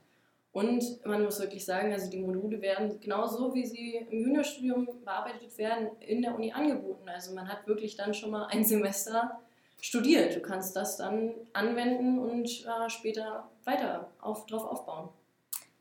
Und 0.52 1.06
man 1.06 1.24
muss 1.24 1.40
wirklich 1.40 1.66
sagen, 1.66 1.92
also 1.92 2.10
die 2.10 2.20
Module 2.20 2.62
werden 2.62 3.00
genauso, 3.02 3.54
wie 3.54 3.66
sie 3.66 4.08
im 4.10 4.22
Juniorstudium 4.22 4.88
bearbeitet 5.04 5.58
werden, 5.58 5.90
in 6.00 6.22
der 6.22 6.34
Uni 6.34 6.54
angeboten. 6.54 7.10
Also 7.10 7.34
man 7.34 7.50
hat 7.50 7.68
wirklich 7.68 7.98
dann 7.98 8.14
schon 8.14 8.32
mal 8.32 8.48
ein 8.48 8.64
Semester 8.64 9.40
studiert. 9.82 10.36
Du 10.36 10.40
kannst 10.40 10.76
das 10.76 10.96
dann 10.98 11.34
anwenden 11.52 12.20
und 12.20 12.48
äh, 12.66 12.90
später 12.90 13.50
weiter 13.66 14.10
auf, 14.22 14.46
drauf 14.46 14.64
aufbauen. 14.64 15.10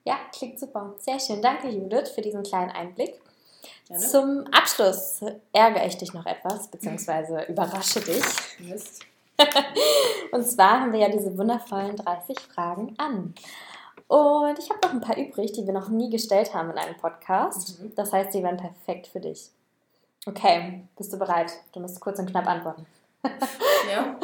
Ja, 0.04 0.18
klingt 0.36 0.60
super. 0.60 0.94
Sehr 0.98 1.18
schön. 1.18 1.40
Danke, 1.40 1.68
Judith, 1.68 2.10
für 2.10 2.20
diesen 2.20 2.42
kleinen 2.42 2.70
Einblick. 2.70 3.20
Gerne. 3.88 4.06
Zum 4.06 4.46
Abschluss 4.52 5.20
ärgere 5.52 5.86
ich 5.86 5.96
dich 5.96 6.12
noch 6.12 6.26
etwas, 6.26 6.68
beziehungsweise 6.68 7.42
überrasche 7.44 8.00
dich. 8.00 8.24
Mist. 8.58 9.02
Und 10.32 10.44
zwar 10.44 10.80
haben 10.80 10.92
wir 10.92 11.00
ja 11.00 11.08
diese 11.08 11.36
wundervollen 11.36 11.96
30 11.96 12.38
Fragen 12.38 12.94
an. 12.98 13.34
Und 14.06 14.58
ich 14.58 14.70
habe 14.70 14.80
noch 14.82 14.92
ein 14.92 15.00
paar 15.00 15.16
übrig, 15.16 15.52
die 15.52 15.66
wir 15.66 15.72
noch 15.72 15.88
nie 15.88 16.10
gestellt 16.10 16.54
haben 16.54 16.70
in 16.70 16.78
einem 16.78 16.96
Podcast. 16.96 17.80
Mhm. 17.80 17.94
Das 17.94 18.12
heißt, 18.12 18.34
die 18.34 18.42
wären 18.42 18.56
perfekt 18.56 19.06
für 19.06 19.20
dich. 19.20 19.50
Okay, 20.26 20.86
bist 20.96 21.12
du 21.12 21.18
bereit? 21.18 21.52
Du 21.72 21.80
musst 21.80 22.00
kurz 22.00 22.18
und 22.18 22.30
knapp 22.30 22.46
antworten. 22.46 22.86
Ja. 23.90 24.18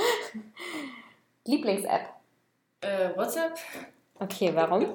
Lieblings-App? 1.47 2.09
Äh, 2.83 3.17
WhatsApp. 3.17 3.59
Okay, 4.21 4.51
warum? 4.55 4.87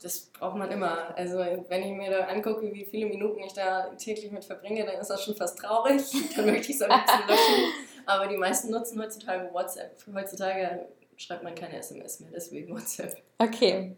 Das 0.00 0.20
braucht 0.26 0.56
man 0.56 0.70
immer. 0.70 1.16
Also 1.16 1.38
wenn 1.38 1.82
ich 1.82 1.92
mir 1.92 2.10
da 2.10 2.26
angucke, 2.26 2.72
wie 2.72 2.84
viele 2.84 3.06
Minuten 3.06 3.42
ich 3.42 3.52
da 3.52 3.86
täglich 3.96 4.30
mit 4.30 4.44
verbringe, 4.44 4.86
dann 4.86 5.00
ist 5.00 5.10
das 5.10 5.24
schon 5.24 5.34
fast 5.34 5.58
traurig. 5.58 6.02
Dann 6.36 6.46
möchte 6.46 6.70
ich 6.70 6.76
es 6.76 6.82
ein 6.82 6.88
bisschen 6.88 7.28
löschen. 7.28 7.72
Aber 8.06 8.28
die 8.28 8.36
meisten 8.36 8.70
nutzen 8.70 9.02
heutzutage 9.02 9.52
WhatsApp. 9.52 9.96
Heutzutage 10.14 10.86
schreibt 11.16 11.42
man 11.42 11.54
keine 11.54 11.78
SMS 11.78 12.20
mehr, 12.20 12.30
deswegen 12.32 12.74
WhatsApp. 12.74 13.16
Okay. 13.38 13.96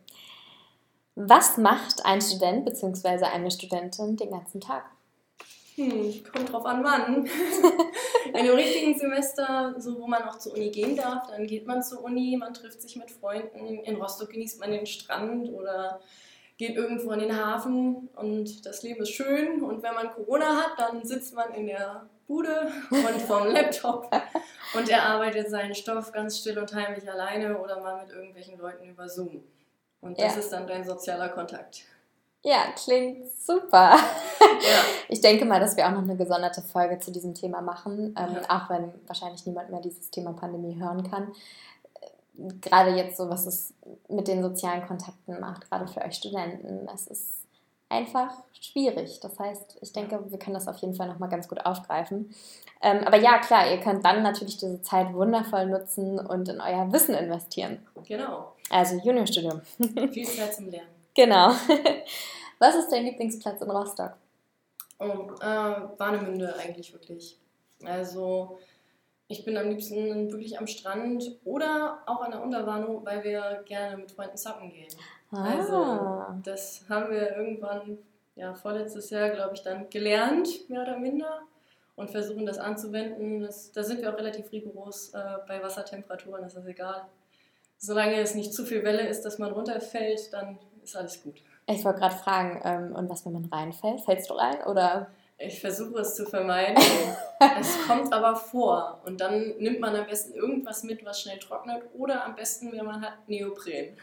Was 1.15 1.57
macht 1.57 2.05
ein 2.05 2.21
Student 2.21 2.65
bzw. 2.65 3.25
eine 3.25 3.51
Studentin 3.51 4.17
den 4.17 4.31
ganzen 4.31 4.61
Tag? 4.61 4.85
Hm, 5.77 6.25
kommt 6.33 6.53
drauf 6.53 6.65
an, 6.65 6.83
wann. 6.83 7.27
In 8.29 8.35
einem 8.35 8.55
richtigen 8.55 8.99
Semester, 8.99 9.75
so 9.79 10.01
wo 10.01 10.07
man 10.07 10.23
auch 10.23 10.39
zur 10.39 10.55
Uni 10.55 10.71
gehen 10.71 10.97
darf, 10.97 11.29
dann 11.29 11.47
geht 11.47 11.67
man 11.67 11.83
zur 11.83 12.03
Uni, 12.03 12.37
man 12.39 12.55
trifft 12.55 12.81
sich 12.81 12.97
mit 12.97 13.11
Freunden. 13.11 13.81
In 13.81 13.97
Rostock 13.97 14.31
genießt 14.31 14.59
man 14.59 14.71
den 14.71 14.87
Strand 14.87 15.53
oder 15.53 16.01
geht 16.57 16.77
irgendwo 16.77 17.11
an 17.11 17.19
den 17.19 17.37
Hafen 17.37 18.09
und 18.17 18.65
das 18.65 18.83
Leben 18.83 19.03
ist 19.03 19.11
schön. 19.11 19.63
Und 19.63 19.83
wenn 19.83 19.95
man 19.95 20.11
Corona 20.11 20.57
hat, 20.57 20.79
dann 20.79 21.05
sitzt 21.05 21.35
man 21.35 21.53
in 21.53 21.67
der 21.67 22.09
Bude 22.27 22.73
und 22.91 23.23
vom 23.23 23.47
Laptop 23.53 24.11
und 24.75 24.89
erarbeitet 24.89 25.51
seinen 25.51 25.75
Stoff 25.75 26.11
ganz 26.11 26.39
still 26.39 26.59
und 26.59 26.75
heimlich 26.75 27.09
alleine 27.11 27.59
oder 27.59 27.81
mal 27.81 28.03
mit 28.03 28.15
irgendwelchen 28.15 28.59
Leuten 28.59 28.89
über 28.89 29.09
Zoom. 29.09 29.45
Und 30.01 30.19
das 30.19 30.35
ja. 30.35 30.41
ist 30.41 30.51
dann 30.51 30.67
dein 30.67 30.85
sozialer 30.85 31.29
Kontakt. 31.29 31.85
Ja, 32.47 32.67
klingt 32.77 33.29
super. 33.33 33.97
Ja. 33.97 33.99
Ich 35.09 35.21
denke 35.21 35.45
mal, 35.45 35.61
dass 35.61 35.77
wir 35.77 35.87
auch 35.87 35.93
noch 35.93 36.03
eine 36.03 36.17
gesonderte 36.17 36.63
Folge 36.63 36.99
zu 36.99 37.13
diesem 37.13 37.33
Thema 37.33 37.61
machen, 37.61 38.15
ähm, 38.19 38.35
ja. 38.35 38.43
auch 38.49 38.69
wenn 38.69 38.93
wahrscheinlich 39.07 39.47
niemand 39.47 39.71
mehr 39.71 39.81
dieses 39.81 40.11
Thema 40.11 40.33
Pandemie 40.33 40.77
hören 40.81 41.09
kann. 41.09 41.33
Gerade 42.61 42.97
jetzt 42.97 43.17
so, 43.17 43.31
was 43.31 43.47
es 43.47 43.73
mit 44.09 44.27
den 44.27 44.43
sozialen 44.43 44.85
Kontakten 44.85 45.39
macht, 45.39 45.71
gerade 45.71 45.87
für 45.87 46.03
euch 46.03 46.15
Studenten. 46.15 46.89
Es 46.93 47.07
ist 47.07 47.47
einfach 47.89 48.33
schwierig. 48.61 49.21
Das 49.21 49.39
heißt, 49.39 49.79
ich 49.81 49.93
denke, 49.93 50.21
wir 50.29 50.39
können 50.39 50.55
das 50.55 50.67
auf 50.67 50.79
jeden 50.79 50.95
Fall 50.95 51.09
nochmal 51.09 51.29
ganz 51.29 51.49
gut 51.49 51.65
aufgreifen. 51.65 52.35
Ähm, 52.83 53.05
aber 53.05 53.17
ja, 53.17 53.39
klar, 53.39 53.71
ihr 53.71 53.79
könnt 53.79 54.05
dann 54.05 54.23
natürlich 54.23 54.57
diese 54.59 54.83
Zeit 54.83 55.15
wundervoll 55.15 55.67
nutzen 55.67 56.19
und 56.19 56.49
in 56.49 56.61
euer 56.61 56.93
Wissen 56.93 57.15
investieren. 57.15 57.79
Genau. 58.07 58.53
Also 58.71 58.97
Juniorstudium. 58.97 59.61
Viel 60.13 60.27
Zeit 60.27 60.55
zum 60.55 60.69
Lernen. 60.69 60.89
Genau. 61.17 61.51
Was 62.59 62.75
ist 62.75 62.91
dein 62.91 63.05
Lieblingsplatz 63.05 63.61
in 63.61 63.71
Rostock? 63.71 64.13
Oh, 64.99 65.31
äh, 65.41 65.99
Warnemünde 65.99 66.55
eigentlich 66.57 66.93
wirklich. 66.93 67.39
Also 67.85 68.59
ich 69.29 69.45
bin 69.45 69.57
am 69.57 69.69
liebsten 69.69 70.31
wirklich 70.31 70.59
am 70.59 70.67
Strand 70.67 71.39
oder 71.45 72.03
auch 72.07 72.21
an 72.23 72.31
der 72.31 72.43
Unterwarnung, 72.43 73.05
weil 73.05 73.25
wir 73.25 73.63
gerne 73.67 73.97
mit 73.99 74.11
Freunden 74.11 74.37
zappen 74.37 74.71
gehen. 74.71 74.89
Ah. 75.33 75.45
Also 75.45 76.41
das 76.45 76.85
haben 76.89 77.11
wir 77.11 77.37
irgendwann, 77.37 77.99
ja 78.37 78.55
vorletztes 78.55 79.11
Jahr, 79.11 79.31
glaube 79.31 79.55
ich, 79.55 79.63
dann 79.63 79.91
gelernt, 79.91 80.71
mehr 80.71 80.83
oder 80.83 80.99
minder, 80.99 81.43
und 81.97 82.11
versuchen 82.11 82.47
das 82.47 82.59
anzuwenden. 82.59 83.41
Das, 83.41 83.73
da 83.73 83.83
sind 83.83 84.01
wir 84.01 84.13
auch 84.13 84.19
relativ 84.19 84.53
rigoros 84.53 85.13
äh, 85.15 85.23
bei 85.49 85.63
Wassertemperaturen, 85.63 86.43
das 86.43 86.55
ist 86.55 86.67
egal. 86.67 87.07
Solange 87.79 88.21
es 88.21 88.35
nicht 88.35 88.55
zu 88.55 88.65
viel 88.65 88.85
Welle 88.85 89.07
ist, 89.09 89.23
dass 89.23 89.39
man 89.39 89.53
runterfällt, 89.53 90.33
dann 90.33 90.59
ist 90.83 90.97
alles 90.97 91.23
gut. 91.23 91.43
Ich 91.67 91.85
wollte 91.85 92.01
gerade 92.01 92.15
fragen, 92.15 92.61
ähm, 92.65 92.95
und 92.95 93.11
was, 93.11 93.27
wenn 93.27 93.33
man 93.33 93.45
reinfällt? 93.47 94.01
Fällst 94.03 94.31
du 94.31 94.35
rein 94.35 94.63
oder? 94.67 95.09
Ich 95.39 95.61
versuche 95.61 96.01
es 96.01 96.15
zu 96.15 96.25
vermeiden. 96.25 96.77
es 97.61 97.77
kommt 97.87 98.13
aber 98.13 98.37
vor. 98.37 99.01
Und 99.05 99.21
dann 99.21 99.57
nimmt 99.59 99.81
man 99.81 99.95
am 99.95 100.07
besten 100.07 100.33
irgendwas 100.33 100.83
mit, 100.85 101.05
was 101.05 101.21
schnell 101.21 101.39
trocknet. 101.39 101.83
Oder 101.95 102.25
am 102.25 102.35
besten, 102.37 102.73
wenn 102.73 102.87
man 102.87 103.03
hat, 103.03 103.29
Neopren. 103.29 103.97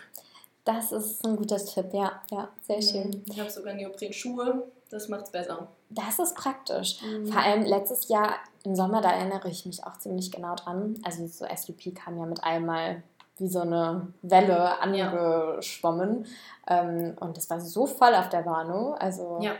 Das 0.65 0.91
ist 0.91 1.25
ein 1.25 1.35
guter 1.35 1.57
Tipp, 1.57 1.87
ja. 1.93 2.21
Ja, 2.31 2.49
sehr 2.61 2.81
schön. 2.81 3.23
Ich 3.29 3.39
habe 3.39 3.49
sogar 3.49 3.73
Neopren-Schuhe. 3.73 4.71
Das 4.89 5.07
macht 5.07 5.25
es 5.25 5.31
besser. 5.31 5.67
Das 5.89 6.19
ist 6.19 6.35
praktisch. 6.35 7.01
Mhm. 7.01 7.25
Vor 7.25 7.41
allem 7.41 7.63
letztes 7.63 8.09
Jahr 8.09 8.35
im 8.63 8.75
Sommer, 8.75 9.01
da 9.01 9.11
erinnere 9.11 9.49
ich 9.49 9.65
mich 9.65 9.83
auch 9.83 9.97
ziemlich 9.97 10.31
genau 10.31 10.55
dran. 10.55 10.99
Also 11.03 11.25
so 11.25 11.45
SUP 11.53 11.95
kam 11.95 12.19
ja 12.19 12.25
mit 12.25 12.43
einmal 12.43 13.01
wie 13.43 13.47
so 13.49 13.59
eine 13.59 14.07
Welle 14.21 14.79
angeschwommen. 14.81 16.25
Ja. 16.69 16.81
Ähm, 16.81 17.15
und 17.19 17.35
das 17.37 17.49
war 17.49 17.59
so 17.59 17.85
voll 17.85 18.15
auf 18.15 18.29
der 18.29 18.45
Warnow. 18.45 18.95
Also 18.99 19.39
ja, 19.41 19.53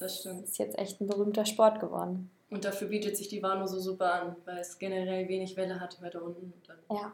das 0.00 0.20
stimmt. 0.20 0.44
ist 0.44 0.58
jetzt 0.58 0.78
echt 0.78 1.00
ein 1.00 1.06
berühmter 1.06 1.44
Sport 1.44 1.78
geworden. 1.80 2.30
Und 2.50 2.64
dafür 2.64 2.88
bietet 2.88 3.16
sich 3.16 3.28
die 3.28 3.42
Warnow 3.42 3.68
so 3.68 3.78
super 3.78 4.14
an, 4.14 4.36
weil 4.46 4.58
es 4.58 4.78
generell 4.78 5.28
wenig 5.28 5.56
Welle 5.56 5.78
hat 5.78 6.00
weiter 6.02 6.22
unten. 6.22 6.52
Und 6.54 6.68
dann 6.68 6.78
Ja. 6.96 7.12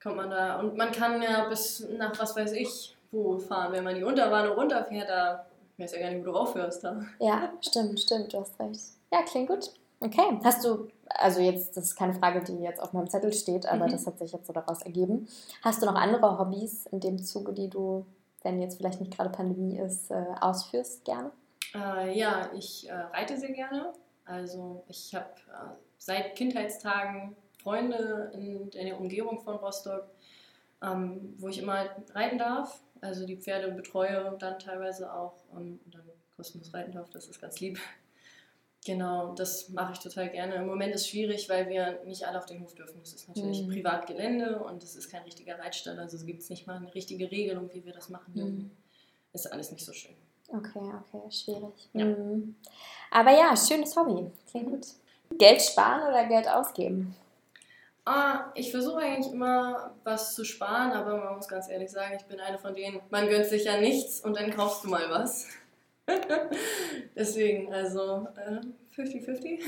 kommt 0.00 0.16
man 0.16 0.30
da. 0.30 0.60
Und 0.60 0.76
man 0.76 0.92
kann 0.92 1.20
ja 1.20 1.48
bis 1.48 1.86
nach 1.98 2.18
was 2.18 2.36
weiß 2.36 2.52
ich 2.52 2.94
wo 3.10 3.38
fahren. 3.38 3.72
Wenn 3.72 3.84
man 3.84 3.94
die 3.94 4.04
Unterwarnow 4.04 4.56
runterfährt, 4.56 5.08
da 5.08 5.46
ich 5.76 5.82
weiß 5.84 5.92
ja 5.92 6.00
gar 6.00 6.10
nicht, 6.10 6.20
wo 6.26 6.32
du 6.32 6.36
aufhörst 6.38 6.84
da. 6.84 7.00
Ja, 7.20 7.52
stimmt, 7.62 7.98
stimmt, 8.00 8.32
du 8.32 8.40
hast 8.40 8.58
recht. 8.60 8.80
Ja, 9.12 9.22
klingt 9.22 9.48
gut. 9.48 9.70
Okay, 10.00 10.38
hast 10.44 10.64
du, 10.64 10.88
also 11.08 11.40
jetzt, 11.40 11.76
das 11.76 11.86
ist 11.86 11.96
keine 11.96 12.14
Frage, 12.14 12.42
die 12.44 12.58
jetzt 12.62 12.80
auf 12.80 12.92
meinem 12.92 13.08
Zettel 13.10 13.32
steht, 13.32 13.66
aber 13.66 13.86
Mhm. 13.86 13.90
das 13.92 14.06
hat 14.06 14.18
sich 14.18 14.32
jetzt 14.32 14.46
so 14.46 14.52
daraus 14.52 14.82
ergeben. 14.82 15.26
Hast 15.62 15.82
du 15.82 15.86
noch 15.86 15.96
andere 15.96 16.38
Hobbys 16.38 16.86
in 16.86 17.00
dem 17.00 17.18
Zuge, 17.18 17.52
die 17.52 17.68
du, 17.68 18.06
wenn 18.42 18.60
jetzt 18.60 18.76
vielleicht 18.76 19.00
nicht 19.00 19.16
gerade 19.16 19.30
Pandemie 19.30 19.76
ist, 19.78 20.10
äh, 20.10 20.24
ausführst 20.40 21.04
gerne? 21.04 21.32
Äh, 21.74 22.16
ja, 22.16 22.48
ich 22.54 22.88
äh, 22.88 22.92
reite 22.94 23.36
sehr 23.36 23.50
gerne. 23.52 23.92
Also 24.24 24.84
ich 24.88 25.14
habe 25.14 25.26
äh, 25.52 25.70
seit 25.98 26.36
Kindheitstagen 26.36 27.34
Freunde 27.62 28.30
in, 28.34 28.68
in 28.70 28.86
der 28.86 29.00
Umgebung 29.00 29.40
von 29.40 29.56
Rostock, 29.56 30.04
ähm, 30.80 31.34
wo 31.38 31.48
ich 31.48 31.58
immer 31.58 31.86
reiten 32.14 32.38
darf. 32.38 32.80
Also 33.00 33.26
die 33.26 33.36
Pferde 33.36 33.72
betreue 33.72 34.36
dann 34.38 34.58
teilweise 34.60 35.12
auch 35.12 35.34
ähm, 35.52 35.80
und 35.84 35.94
dann 35.94 36.02
kostenlos 36.36 36.72
reiten 36.72 36.92
darf. 36.92 37.10
Das 37.10 37.26
ist 37.26 37.40
ganz 37.40 37.58
lieb. 37.58 37.80
Genau, 38.88 39.34
das 39.34 39.68
mache 39.68 39.92
ich 39.92 39.98
total 39.98 40.30
gerne. 40.30 40.54
Im 40.54 40.66
Moment 40.66 40.94
ist 40.94 41.02
es 41.02 41.08
schwierig, 41.08 41.46
weil 41.50 41.68
wir 41.68 42.00
nicht 42.06 42.26
alle 42.26 42.38
auf 42.38 42.46
den 42.46 42.62
Hof 42.62 42.74
dürfen. 42.74 42.98
Das 43.00 43.12
ist 43.12 43.28
natürlich 43.28 43.66
Mhm. 43.66 43.68
Privatgelände 43.70 44.60
und 44.60 44.82
es 44.82 44.96
ist 44.96 45.10
kein 45.10 45.24
richtiger 45.24 45.58
Reitstall. 45.58 45.98
Also 45.98 46.16
es 46.16 46.24
gibt 46.24 46.40
es 46.40 46.48
nicht 46.48 46.66
mal 46.66 46.76
eine 46.78 46.94
richtige 46.94 47.30
Regelung, 47.30 47.68
wie 47.74 47.84
wir 47.84 47.92
das 47.92 48.08
machen 48.08 48.32
dürfen. 48.32 48.70
Ist 49.34 49.52
alles 49.52 49.70
nicht 49.72 49.84
so 49.84 49.92
schön. 49.92 50.14
Okay, 50.48 50.78
okay, 51.12 51.30
schwierig. 51.30 51.90
Ja. 51.92 52.06
Mhm. 52.06 52.56
Aber 53.10 53.30
ja, 53.32 53.54
schönes 53.54 53.94
Hobby. 53.94 54.30
Klingt 54.50 54.70
gut. 54.70 54.86
Geld 55.38 55.60
sparen 55.60 56.08
oder 56.08 56.24
Geld 56.26 56.48
ausgeben? 56.48 57.14
Ah, 58.06 58.50
ich 58.54 58.70
versuche 58.70 59.00
eigentlich 59.00 59.30
immer 59.34 59.94
was 60.02 60.34
zu 60.34 60.44
sparen, 60.46 60.92
aber 60.92 61.18
man 61.22 61.36
muss 61.36 61.46
ganz 61.46 61.68
ehrlich 61.68 61.90
sagen, 61.90 62.16
ich 62.18 62.24
bin 62.24 62.40
eine 62.40 62.56
von 62.56 62.74
denen, 62.74 63.00
man 63.10 63.28
gönnt 63.28 63.44
sich 63.44 63.64
ja 63.64 63.78
nichts 63.78 64.22
und 64.22 64.34
dann 64.34 64.50
kaufst 64.50 64.84
du 64.84 64.88
mal 64.88 65.10
was. 65.10 65.46
Deswegen, 67.16 67.72
also 67.72 68.26
äh, 68.36 68.60
50-50. 69.00 69.58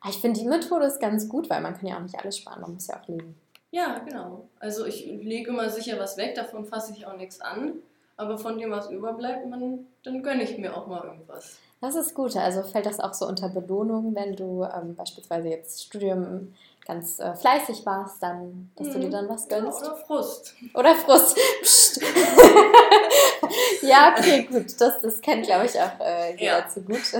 Ah, 0.00 0.08
Ich 0.10 0.16
finde, 0.18 0.40
die 0.40 0.46
Methode 0.46 0.86
ist 0.86 1.00
ganz 1.00 1.28
gut, 1.28 1.48
weil 1.50 1.60
man 1.60 1.74
kann 1.76 1.86
ja 1.88 1.96
auch 1.96 2.00
nicht 2.02 2.18
alles 2.18 2.38
sparen, 2.38 2.60
man 2.60 2.74
muss 2.74 2.86
ja 2.86 3.00
auch 3.00 3.08
leben. 3.08 3.34
Ja, 3.70 3.98
genau. 3.98 4.48
Also 4.60 4.86
ich 4.86 5.04
lege 5.06 5.50
immer 5.50 5.68
sicher 5.70 5.98
was 5.98 6.16
weg, 6.16 6.34
davon 6.34 6.64
fasse 6.64 6.92
ich 6.96 7.06
auch 7.06 7.16
nichts 7.16 7.40
an. 7.40 7.74
Aber 8.18 8.38
von 8.38 8.58
dem, 8.58 8.70
was 8.70 8.90
überbleibt, 8.90 9.46
man, 9.46 9.86
dann 10.02 10.22
gönne 10.22 10.42
ich 10.42 10.56
mir 10.56 10.74
auch 10.74 10.86
mal 10.86 11.04
irgendwas. 11.04 11.58
Das 11.82 11.94
ist 11.94 12.14
gut. 12.14 12.34
Also 12.36 12.62
fällt 12.62 12.86
das 12.86 12.98
auch 12.98 13.12
so 13.12 13.26
unter 13.26 13.50
Belohnung, 13.50 14.14
wenn 14.14 14.34
du 14.34 14.64
ähm, 14.64 14.94
beispielsweise 14.94 15.48
jetzt 15.48 15.84
Studium 15.84 16.54
ganz 16.86 17.18
äh, 17.18 17.34
fleißig 17.34 17.84
warst, 17.84 18.22
dann, 18.22 18.70
dass 18.76 18.88
du 18.90 18.96
Mhm. 18.98 19.02
dir 19.02 19.10
dann 19.10 19.28
was 19.28 19.46
Ja, 19.50 19.58
gönnst? 19.60 19.82
oder 19.82 19.96
Frust. 19.96 20.54
Oder 20.72 20.94
Frust. 20.94 21.36
Psst. 21.62 22.00
ja, 23.82 24.14
okay, 24.18 24.42
gut. 24.50 24.66
Das, 24.80 25.00
das 25.00 25.20
kennt, 25.20 25.46
glaube 25.46 25.66
ich, 25.66 25.80
auch 25.80 26.00
äh, 26.00 26.32
jeder 26.32 26.58
Ja. 26.60 26.68
zu 26.68 26.82
gut. 26.82 27.02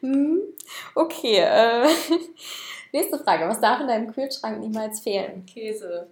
Hm, 0.00 0.38
okay. 0.94 1.38
Äh, 1.38 1.88
nächste 2.92 3.18
Frage. 3.18 3.48
Was 3.48 3.58
darf 3.60 3.80
in 3.80 3.88
deinem 3.88 4.12
Kühlschrank 4.12 4.58
niemals 4.60 5.00
fehlen? 5.00 5.46
Käse. 5.46 6.08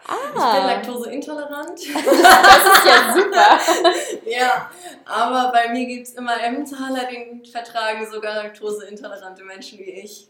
Ich 0.00 0.06
bin 0.32 0.42
Ah, 0.42 0.66
laktoseintolerant. 0.66 1.70
das 1.70 1.86
ist 1.86 2.86
ja 2.86 3.14
super. 3.14 3.58
Ja, 4.26 4.70
aber 5.06 5.50
bei 5.52 5.70
mir 5.72 5.86
gibt 5.86 6.06
es 6.06 6.14
immer 6.14 6.38
Emmentaler, 6.40 7.04
den 7.06 7.44
vertragen 7.46 8.06
sogar 8.10 8.34
laktoseintolerante 8.36 9.42
Menschen 9.44 9.78
wie 9.78 9.90
ich. 10.02 10.28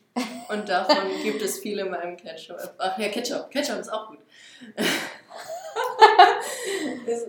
Und 0.48 0.68
davon 0.68 0.96
gibt 1.22 1.42
es 1.42 1.58
viele 1.58 1.82
in 1.82 1.90
meinem 1.90 2.16
Ketchup. 2.16 2.56
Ach 2.78 2.96
ja, 2.98 3.08
Ketchup. 3.08 3.50
Ketchup 3.50 3.78
ist 3.80 3.92
auch 3.92 4.08
gut. 4.08 4.18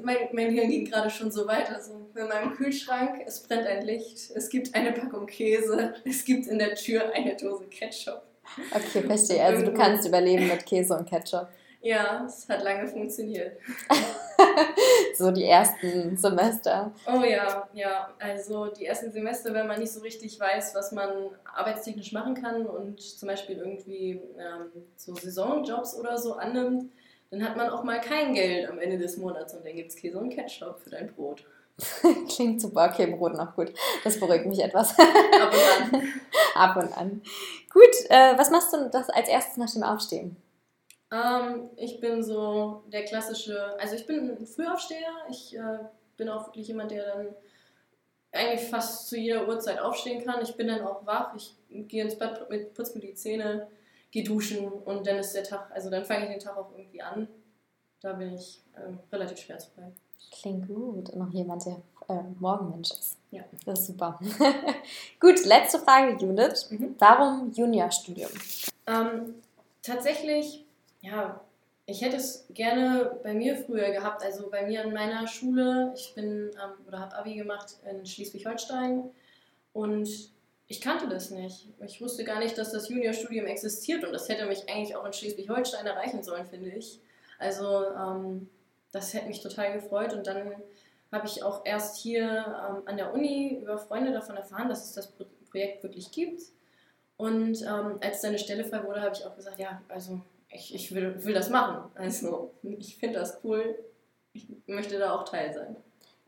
Mein, 0.03 0.17
mein 0.33 0.51
Hirn 0.51 0.69
ging 0.69 0.85
gerade 0.85 1.09
schon 1.09 1.31
so 1.31 1.47
weit. 1.47 1.69
Also 1.69 1.93
in 2.15 2.27
meinem 2.27 2.55
Kühlschrank, 2.55 3.21
es 3.25 3.41
brennt 3.41 3.67
ein 3.67 3.85
Licht, 3.85 4.31
es 4.35 4.49
gibt 4.49 4.73
eine 4.75 4.91
Packung 4.91 5.25
Käse, 5.25 5.93
es 6.05 6.25
gibt 6.25 6.47
in 6.47 6.59
der 6.59 6.75
Tür 6.75 7.11
eine 7.13 7.35
Dose 7.35 7.65
Ketchup. 7.65 8.21
Okay, 8.71 9.01
verstehe. 9.01 9.43
Also 9.43 9.65
du 9.65 9.73
kannst 9.73 10.07
überleben 10.07 10.47
mit 10.47 10.65
Käse 10.65 10.97
und 10.97 11.07
Ketchup. 11.07 11.47
Ja, 11.81 12.25
es 12.25 12.49
hat 12.49 12.63
lange 12.63 12.87
funktioniert. 12.87 13.57
So 15.15 15.31
die 15.31 15.43
ersten 15.43 16.15
Semester. 16.15 16.93
Oh 17.05 17.23
ja, 17.23 17.67
ja. 17.73 18.09
Also 18.19 18.67
die 18.67 18.85
ersten 18.85 19.11
Semester, 19.11 19.53
wenn 19.53 19.67
man 19.67 19.79
nicht 19.79 19.91
so 19.91 19.99
richtig 19.99 20.39
weiß, 20.39 20.73
was 20.75 20.93
man 20.93 21.09
arbeitstechnisch 21.53 22.13
machen 22.13 22.35
kann 22.35 22.65
und 22.65 23.01
zum 23.01 23.27
Beispiel 23.27 23.57
irgendwie 23.57 24.21
ähm, 24.37 24.71
so 24.95 25.13
Saisonjobs 25.13 25.99
oder 25.99 26.17
so 26.17 26.35
annimmt, 26.35 26.89
dann 27.31 27.43
hat 27.43 27.55
man 27.57 27.69
auch 27.69 27.83
mal 27.83 27.99
kein 28.01 28.33
Geld 28.33 28.69
am 28.69 28.79
Ende 28.79 28.97
des 28.97 29.17
Monats 29.17 29.53
und 29.53 29.65
dann 29.65 29.75
gibt 29.75 29.89
es 29.91 29.95
Käse 29.95 30.17
und 30.17 30.29
Ketchup 30.29 30.79
für 30.79 30.89
dein 30.89 31.13
Brot. 31.13 31.43
Klingt 32.29 32.59
super. 32.61 32.89
Okay, 32.91 33.07
Brot 33.07 33.33
noch 33.33 33.55
gut. 33.55 33.71
Das 34.03 34.19
beruhigt 34.19 34.45
mich 34.45 34.59
etwas. 34.61 34.97
Ab 34.99 35.53
und 35.53 35.93
an. 35.93 36.03
Ab 36.55 36.75
und 36.75 36.97
an. 36.97 37.21
Gut, 37.71 38.09
äh, 38.09 38.37
was 38.37 38.49
machst 38.51 38.73
du 38.73 38.89
das 38.91 39.09
als 39.09 39.29
erstes 39.29 39.57
nach 39.57 39.71
dem 39.71 39.83
Aufstehen? 39.83 40.35
ähm, 41.11 41.69
ich 41.77 41.99
bin 41.99 42.21
so 42.21 42.83
der 42.87 43.03
klassische, 43.05 43.75
also 43.79 43.95
ich 43.95 44.05
bin 44.05 44.29
ein 44.37 44.45
Frühaufsteher. 44.45 45.13
Ich 45.29 45.55
äh, 45.55 45.79
bin 46.17 46.29
auch 46.29 46.47
wirklich 46.47 46.67
jemand, 46.67 46.91
der 46.91 47.05
dann 47.15 47.27
eigentlich 48.31 48.69
fast 48.69 49.07
zu 49.07 49.17
jeder 49.17 49.47
Uhrzeit 49.47 49.79
aufstehen 49.79 50.23
kann. 50.23 50.41
Ich 50.43 50.55
bin 50.55 50.67
dann 50.67 50.81
auch 50.85 51.05
wach. 51.05 51.33
Ich 51.35 51.55
gehe 51.69 52.03
ins 52.03 52.17
Bett, 52.17 52.47
mit- 52.49 52.73
putze 52.73 52.93
mir 52.95 53.01
die 53.07 53.13
Zähne, 53.15 53.67
gehe 54.11 54.23
duschen 54.23 54.67
und 54.67 55.05
dann 55.05 55.17
ist 55.17 55.33
der 55.33 55.43
Tag, 55.43 55.69
also 55.73 55.89
dann 55.89 56.05
fange 56.05 56.25
ich 56.25 56.31
den 56.31 56.39
Tag 56.39 56.57
auch 56.57 56.71
irgendwie 56.75 57.01
an. 57.01 57.27
Da 58.01 58.13
bin 58.13 58.33
ich 58.33 58.61
ähm, 58.77 58.99
relativ 59.11 59.39
schmerzfrei. 59.39 59.91
Klingt 60.31 60.67
gut. 60.67 61.09
Und 61.09 61.15
noch 61.15 61.31
jemand, 61.31 61.65
der 61.65 61.81
äh, 62.07 62.23
Morgenmensch 62.39 62.91
ist. 62.91 63.17
Ja. 63.31 63.43
Das 63.65 63.79
ist 63.79 63.87
super. 63.87 64.19
gut, 65.19 65.45
letzte 65.45 65.79
Frage, 65.79 66.17
Judith. 66.17 66.69
Mhm. 66.69 66.95
Warum 66.97 67.51
Juniorstudium? 67.51 68.31
Ähm, 68.87 69.35
tatsächlich, 69.81 70.65
ja, 71.01 71.41
ich 71.85 72.01
hätte 72.01 72.17
es 72.17 72.45
gerne 72.53 73.19
bei 73.23 73.33
mir 73.33 73.57
früher 73.57 73.91
gehabt. 73.91 74.23
Also 74.23 74.49
bei 74.49 74.65
mir 74.65 74.83
an 74.83 74.93
meiner 74.93 75.27
Schule, 75.27 75.93
ich 75.95 76.13
bin 76.15 76.51
ähm, 76.53 76.87
oder 76.87 76.99
habe 76.99 77.15
Abi 77.15 77.35
gemacht 77.35 77.77
in 77.89 78.05
Schleswig-Holstein 78.05 79.09
und 79.73 80.31
ich 80.69 80.81
kannte 80.81 81.09
das 81.09 81.31
nicht. 81.31 81.67
Ich 81.83 81.99
wusste 81.99 82.23
gar 82.23 82.37
nicht, 82.39 82.55
dass 82.57 82.71
das 82.71 82.89
Juniorstudium 82.89 83.47
existiert 83.47 84.05
und 84.05 84.13
das 84.13 84.29
hätte 84.29 84.45
mich 84.45 84.69
eigentlich 84.69 84.95
auch 84.95 85.03
in 85.03 85.11
Schleswig-Holstein 85.11 85.85
erreichen 85.85 86.23
sollen, 86.23 86.45
finde 86.45 86.69
ich. 86.69 87.01
Also 87.39 87.85
ähm, 87.85 88.47
das 88.91 89.13
hätte 89.15 89.27
mich 89.27 89.41
total 89.41 89.73
gefreut 89.73 90.13
und 90.13 90.27
dann 90.27 90.53
habe 91.11 91.25
ich 91.25 91.41
auch 91.41 91.65
erst 91.65 91.97
hier 91.97 92.23
ähm, 92.23 92.83
an 92.85 92.97
der 92.97 93.11
Uni 93.15 93.59
über 93.63 93.79
Freunde 93.79 94.13
davon 94.13 94.37
erfahren, 94.37 94.69
dass 94.69 94.85
es 94.85 94.93
das 94.93 95.11
Pro 95.11 95.25
Projekt 95.49 95.81
wirklich 95.81 96.11
gibt. 96.11 96.43
Und 97.17 97.63
ähm, 97.63 97.97
als 98.01 98.21
deine 98.21 98.37
Stelle 98.37 98.63
frei 98.63 98.83
wurde, 98.83 99.01
habe 99.01 99.15
ich 99.15 99.25
auch 99.25 99.35
gesagt, 99.35 99.57
ja, 99.57 99.81
also 99.87 100.21
ich, 100.51 100.75
ich 100.75 100.93
will, 100.93 101.25
will 101.25 101.33
das 101.33 101.49
machen. 101.49 101.89
Also 101.95 102.51
ich 102.61 102.97
finde 102.97 103.17
das 103.17 103.39
cool. 103.43 103.75
Ich 104.33 104.47
möchte 104.67 104.99
da 104.99 105.15
auch 105.15 105.23
Teil 105.23 105.51
sein. 105.51 105.75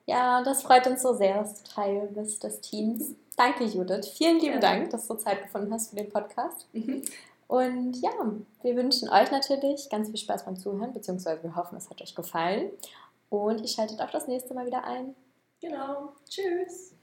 Ja, 0.07 0.41
das 0.43 0.63
freut 0.63 0.87
uns 0.87 1.03
so 1.03 1.13
sehr, 1.13 1.37
dass 1.37 1.61
du 1.61 1.69
Teil 1.69 2.09
bist 2.11 2.43
des 2.43 2.61
Teams. 2.61 3.13
Danke, 3.37 3.63
Judith. 3.63 4.07
Vielen 4.17 4.39
lieben 4.39 4.59
Gerne. 4.59 4.79
Dank, 4.79 4.89
dass 4.91 5.07
du 5.07 5.15
Zeit 5.15 5.43
gefunden 5.43 5.73
hast 5.73 5.89
für 5.89 5.95
den 5.95 6.09
Podcast. 6.09 6.67
Und 7.47 8.01
ja, 8.01 8.11
wir 8.61 8.75
wünschen 8.75 9.09
euch 9.09 9.29
natürlich 9.31 9.89
ganz 9.89 10.09
viel 10.09 10.17
Spaß 10.17 10.45
beim 10.45 10.57
Zuhören, 10.57 10.93
beziehungsweise 10.93 11.43
wir 11.43 11.55
hoffen, 11.55 11.77
es 11.77 11.89
hat 11.89 12.01
euch 12.01 12.15
gefallen. 12.15 12.71
Und 13.29 13.61
ihr 13.61 13.67
schaltet 13.67 14.01
auch 14.01 14.11
das 14.11 14.27
nächste 14.27 14.53
Mal 14.53 14.65
wieder 14.65 14.83
ein. 14.83 15.15
Genau. 15.59 16.13
Tschüss. 16.29 16.93